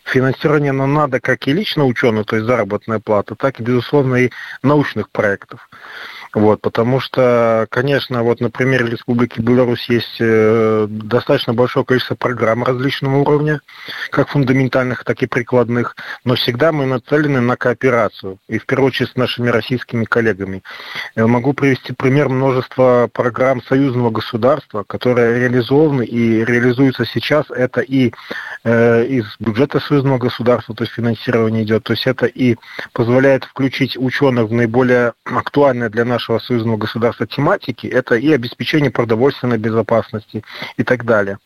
финансирование 0.05 0.73
нам 0.73 0.93
надо 0.93 1.21
как 1.21 1.49
и 1.49 1.55
лично 1.55 1.87
ученых, 1.87 2.27
то 2.27 2.37
есть 2.37 2.47
заработная 2.47 2.99
плата, 2.99 3.35
так 3.35 3.61
и, 3.61 3.63
безусловно, 3.63 4.17
и 4.17 4.31
научных 4.63 5.09
проектов. 5.09 5.71
Вот, 6.35 6.61
потому 6.61 6.99
что, 6.99 7.67
конечно, 7.71 8.25
вот 8.25 8.41
на 8.41 8.51
примере 8.51 8.87
Республики 8.87 9.41
Беларусь 9.41 9.89
есть 9.89 10.17
э, 10.19 10.87
достаточно 10.89 11.55
большое 11.55 11.87
количество 11.87 12.17
программ 12.17 12.65
различного 12.65 13.19
уровня, 13.19 13.61
как 14.11 14.31
фундаментальных, 14.31 15.05
так 15.05 15.23
и 15.23 15.27
прикладных, 15.27 15.95
но 16.25 16.35
всегда 16.35 16.73
мы 16.73 16.87
нацелены 16.87 17.41
на 17.41 17.57
кооперацию, 17.57 18.39
и 18.49 18.59
в 18.59 18.67
первую 18.67 18.89
очередь 18.89 19.13
с 19.13 19.17
нашими 19.17 19.49
российскими 19.49 20.05
коллегами. 20.05 20.65
Я 21.15 21.29
могу 21.29 21.53
привести 21.53 21.93
пример 21.93 22.29
множества 22.29 23.09
программ 23.13 23.63
союзного 23.63 24.11
государства, 24.11 24.83
которые 24.83 25.39
реализованы 25.39 26.05
и 26.05 26.45
реализуются 26.45 27.05
сейчас. 27.05 27.47
Это 27.51 27.81
и 27.81 28.13
э, 28.65 29.05
из 29.07 29.25
бюджета 29.39 29.79
союзного 29.79 30.19
государства, 30.19 30.75
то 30.75 30.83
есть 30.83 30.95
финансирование 30.95 31.63
идет, 31.63 31.85
то 31.85 31.93
есть 31.93 32.09
это 32.09 32.27
и 32.27 32.57
позволяет 32.93 33.45
включить 33.45 33.97
ученых 33.97 34.49
в 34.49 34.53
наиболее 34.53 35.13
актуальное 35.25 35.89
для 35.89 36.05
нашего 36.05 36.24
нашего 36.25 36.39
союзного 36.39 36.77
государства 36.77 37.27
тематики, 37.27 37.87
это 37.87 38.15
и 38.15 38.33
обеспечение 38.33 38.91
продовольственной 38.91 39.59
безопасности 39.59 40.43
и 40.77 40.83
так 40.83 41.05
далее. 41.05 41.39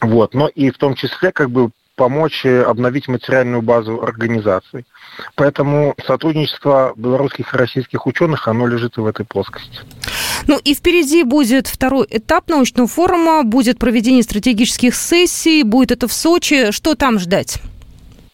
Вот. 0.00 0.34
Но 0.34 0.48
и 0.48 0.70
в 0.70 0.78
том 0.78 0.94
числе 0.94 1.32
как 1.32 1.50
бы 1.50 1.70
помочь 1.94 2.44
обновить 2.44 3.08
материальную 3.08 3.62
базу 3.62 4.02
организаций. 4.02 4.84
Поэтому 5.34 5.94
сотрудничество 6.06 6.92
белорусских 6.96 7.54
и 7.54 7.56
российских 7.56 8.06
ученых, 8.06 8.48
оно 8.48 8.66
лежит 8.66 8.98
и 8.98 9.00
в 9.00 9.06
этой 9.06 9.24
плоскости. 9.24 9.78
Ну 10.46 10.58
и 10.62 10.74
впереди 10.74 11.22
будет 11.22 11.66
второй 11.66 12.06
этап 12.10 12.50
научного 12.50 12.86
форума, 12.86 13.44
будет 13.44 13.78
проведение 13.78 14.22
стратегических 14.22 14.94
сессий, 14.94 15.62
будет 15.62 15.92
это 15.92 16.06
в 16.06 16.12
Сочи. 16.12 16.70
Что 16.70 16.96
там 16.96 17.18
ждать? 17.18 17.62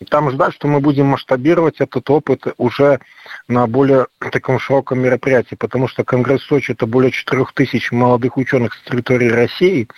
Там 0.09 0.31
ждать, 0.31 0.55
что 0.55 0.69
мы 0.69 0.81
будем 0.81 1.07
масштабировать 1.07 1.81
этот 1.81 2.09
опыт 2.11 2.47
уже 2.59 3.01
на 3.49 3.67
более 3.67 4.07
таком 4.31 4.59
широком 4.59 5.01
мероприятии, 5.01 5.55
потому 5.55 5.89
что 5.89 6.05
Конгресс 6.05 6.43
Сочи– 6.43 6.73
это 6.73 6.87
более 6.87 7.11
4 7.11 7.45
тысяч 7.55 7.93
молодых 7.93 8.37
ученых 8.37 8.75
с 8.75 8.89
территории 8.89 9.29
России. 9.29 9.89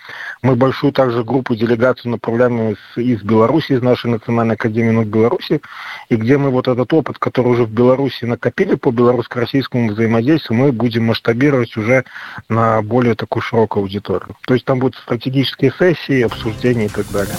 Мы 0.41 0.55
большую 0.55 0.93
также 0.93 1.23
группу 1.23 1.55
делегацию 1.55 2.11
направляем 2.11 2.71
из, 2.71 2.77
из 2.97 3.21
Беларуси, 3.21 3.73
из 3.73 3.81
нашей 3.81 4.09
Национальной 4.11 4.55
Академии 4.55 4.91
наук 4.91 5.07
Беларуси, 5.07 5.61
и 6.09 6.15
где 6.15 6.37
мы 6.37 6.49
вот 6.49 6.67
этот 6.67 6.91
опыт, 6.93 7.17
который 7.17 7.47
уже 7.47 7.65
в 7.65 7.71
Беларуси 7.71 8.25
накопили 8.25 8.75
по 8.75 8.91
белорусско-российскому 8.91 9.89
взаимодействию, 9.89 10.59
мы 10.59 10.71
будем 10.71 11.05
масштабировать 11.05 11.75
уже 11.77 12.05
на 12.49 12.81
более 12.81 13.15
такую 13.15 13.41
широкую 13.41 13.83
аудиторию. 13.83 14.35
То 14.45 14.53
есть 14.53 14.65
там 14.65 14.79
будут 14.79 14.95
стратегические 14.97 15.71
сессии, 15.77 16.21
обсуждения 16.21 16.85
и 16.85 16.89
так 16.89 17.09
далее. 17.11 17.35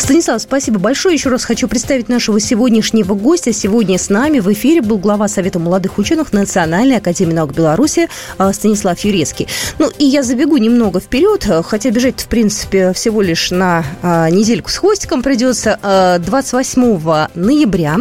Станислав, 0.00 0.40
спасибо 0.40 0.78
большое. 0.78 1.14
Еще 1.14 1.28
раз 1.28 1.44
хочу 1.44 1.68
представить 1.68 2.08
нашего 2.08 2.40
сегодняшнего 2.40 3.12
гостя. 3.12 3.52
Сегодня 3.52 3.98
с 3.98 4.08
нами 4.08 4.40
в 4.40 4.50
эфире 4.50 4.80
был 4.80 4.96
глава 4.96 5.28
Совета 5.28 5.58
молодых 5.58 5.98
ученых 5.98 6.32
Национальной 6.32 6.96
академии 6.96 7.34
наук 7.34 7.52
Беларуси 7.52 8.08
а, 8.38 8.50
Станислав 8.54 8.98
Юрецкий. 9.00 9.46
Ну 9.78 9.90
и 9.98 10.06
я 10.06 10.22
забегу 10.22 10.56
немного 10.56 11.00
вперед, 11.00 11.46
хотя 11.66 11.90
бежать 11.90 12.18
в 12.22 12.28
принципе 12.28 12.94
всего 12.94 13.20
лишь 13.20 13.50
на 13.50 13.84
а, 14.02 14.30
недельку 14.30 14.70
с 14.70 14.78
хвостиком 14.78 15.22
придется. 15.22 15.78
28 16.24 17.00
а, 17.06 17.28
ноября 17.34 17.98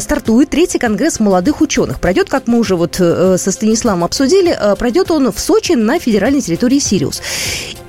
стартует 0.00 0.50
третий 0.50 0.78
конгресс 0.78 1.18
молодых 1.18 1.60
ученых. 1.60 1.98
Пройдет, 1.98 2.28
как 2.28 2.46
мы 2.46 2.58
уже 2.58 2.76
вот 2.76 2.96
э, 3.00 3.36
со 3.38 3.50
Станиславом 3.50 4.04
обсудили, 4.04 4.56
пройдет 4.78 5.10
он 5.10 5.32
в 5.32 5.40
Сочи 5.40 5.72
на 5.72 5.98
федеральной 5.98 6.42
территории 6.42 6.78
Сириус. 6.78 7.20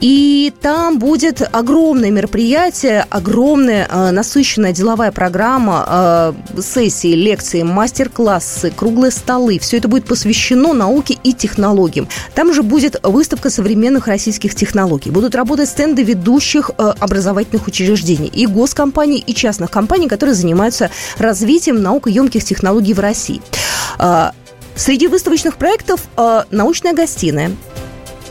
И 0.03 0.53
там 0.59 0.99
будет 0.99 1.41
огромное 1.53 2.11
мероприятие, 2.11 3.05
огромная 3.09 3.87
э, 3.89 4.11
насыщенная 4.11 4.73
деловая 4.73 5.13
программа, 5.13 5.85
э, 5.87 6.61
сессии, 6.61 7.15
лекции, 7.15 7.63
мастер-классы, 7.63 8.73
круглые 8.75 9.11
столы. 9.11 9.59
Все 9.59 9.77
это 9.77 9.87
будет 9.87 10.03
посвящено 10.03 10.73
науке 10.73 11.17
и 11.23 11.31
технологиям. 11.31 12.09
Там 12.35 12.53
же 12.53 12.63
будет 12.63 12.99
выставка 13.01 13.49
современных 13.49 14.07
российских 14.07 14.55
технологий. 14.55 15.09
Будут 15.09 15.35
работать 15.35 15.69
стенды 15.69 16.03
ведущих 16.03 16.71
э, 16.77 16.93
образовательных 16.99 17.67
учреждений 17.67 18.27
и 18.27 18.45
госкомпаний, 18.45 19.23
и 19.25 19.33
частных 19.33 19.71
компаний, 19.71 20.09
которые 20.09 20.35
занимаются 20.35 20.91
развитием 21.17 21.81
наукоемких 21.81 22.43
технологий 22.43 22.93
в 22.93 22.99
России. 22.99 23.41
Э, 23.99 24.31
Среди 24.75 25.07
выставочных 25.07 25.57
проектов 25.57 26.01
э, 26.17 26.43
научная 26.49 26.93
гостиная, 26.93 27.51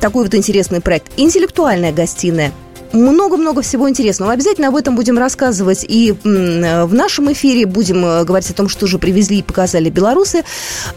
такой 0.02 0.24
вот 0.24 0.34
интересный 0.34 0.80
проект. 0.80 1.10
Интеллектуальная 1.16 1.92
гостиная 1.92 2.52
много-много 2.92 3.62
всего 3.62 3.88
интересного. 3.88 4.32
Обязательно 4.32 4.68
об 4.68 4.76
этом 4.76 4.96
будем 4.96 5.16
рассказывать 5.16 5.82
и 5.88 6.14
в 6.22 6.92
нашем 6.92 7.32
эфире. 7.32 7.64
Будем 7.64 8.04
э, 8.04 8.22
говорить 8.24 8.50
о 8.50 8.52
том, 8.52 8.68
что 8.68 8.86
же 8.86 8.98
привезли 8.98 9.38
и 9.38 9.42
показали 9.42 9.88
белорусы. 9.88 10.44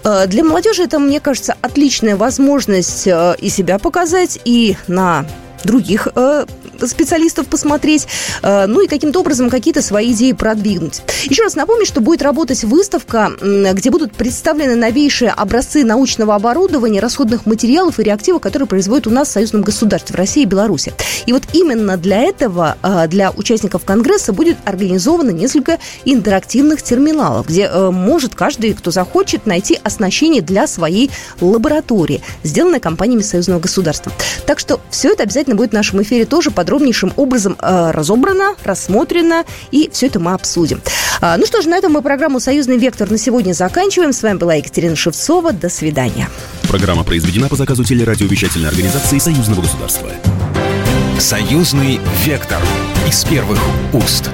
Э, 0.04 0.28
для 0.28 0.44
молодежи 0.44 0.84
это, 0.84 1.00
мне 1.00 1.22
кажется, 1.22 1.56
отличная 1.62 2.18
возможность 2.18 3.08
э, 3.08 3.36
и 3.40 3.48
себя 3.48 3.80
показать, 3.80 4.42
и 4.44 4.76
на 4.90 5.26
других 5.64 6.10
э, 6.14 6.46
специалистов 6.86 7.48
посмотреть, 7.48 8.08
э, 8.42 8.66
ну 8.68 8.82
и 8.82 8.88
каким-то 8.88 9.20
образом 9.20 9.50
какие-то 9.50 9.82
свои 9.82 10.14
идеи 10.14 10.32
продвинуть. 10.32 11.02
Еще 11.24 11.44
раз 11.44 11.56
напомню, 11.56 11.86
что 11.86 12.02
будет 12.02 12.22
работать 12.22 12.64
выставка, 12.64 13.32
где 13.42 13.90
будут 13.90 14.14
представлены 14.14 14.76
новейшие 14.76 15.32
образцы 15.32 15.84
научного 15.84 16.36
оборудования, 16.36 17.00
расходных 17.00 17.46
материалов 17.46 18.00
и 18.00 18.04
реактивов, 18.04 18.42
которые 18.42 18.68
производят 18.68 19.08
у 19.08 19.10
нас 19.10 19.30
в 19.30 19.32
союзном 19.32 19.62
государстве, 19.62 20.14
в 20.14 20.18
России 20.18 20.44
и 20.44 20.46
Беларуси. 20.46 20.94
И 21.26 21.34
вот 21.34 21.44
именно 21.54 21.98
для 21.98 22.22
этого, 22.22 22.78
э, 22.84 23.08
для 23.08 23.32
участников 23.32 23.84
Конгресса 23.86 24.34
будет 24.34 24.58
организовано 24.66 25.32
несколько 25.32 25.80
интерактивных 26.06 26.82
терминалов, 26.82 27.48
где 27.48 27.64
э, 27.64 27.90
может 27.92 28.36
каждый, 28.36 28.74
кто 28.74 28.92
захочет, 28.92 29.46
найти 29.46 29.80
оснащение 29.84 30.42
для 30.42 30.68
своей 30.68 31.12
лаборатории, 31.42 32.22
сделанное 32.44 32.80
компаниями 32.80 33.22
союзного 33.22 33.60
государства. 33.60 34.12
Так 34.46 34.60
что 34.60 34.80
все 34.90 35.12
это 35.12 35.24
обязательно 35.24 35.56
будет 35.56 35.72
в 35.72 35.74
нашем 35.74 36.02
эфире 36.02 36.26
тоже 36.26 36.52
подробнейшим 36.66 37.14
образом 37.16 37.56
э, 37.62 37.92
разобрано, 37.92 38.56
рассмотрено, 38.64 39.44
и 39.70 39.88
все 39.94 40.08
это 40.08 40.20
мы 40.20 40.34
обсудим. 40.34 40.82
А, 41.22 41.38
ну 41.38 41.46
что 41.46 41.62
ж, 41.62 41.66
на 41.66 41.78
этом 41.78 41.94
мы 41.94 42.02
программу 42.02 42.40
«Союзный 42.40 42.78
вектор» 42.78 43.10
на 43.12 43.20
сегодня 43.20 43.54
заканчиваем. 43.54 44.12
С 44.12 44.24
вами 44.24 44.40
была 44.40 44.56
Екатерина 44.56 44.96
Шевцова. 44.96 45.54
До 45.54 45.70
свидания. 45.70 46.28
Программа 46.68 47.04
произведена 47.04 47.50
по 47.50 47.56
заказу 47.56 47.84
телерадиовещательной 47.84 48.70
организации 48.70 49.20
Союзного 49.20 49.62
государства. 49.62 50.10
«Союзный 51.20 52.00
вектор» 52.26 52.60
из 53.08 53.24
первых 53.26 53.60
уст. 53.94 54.32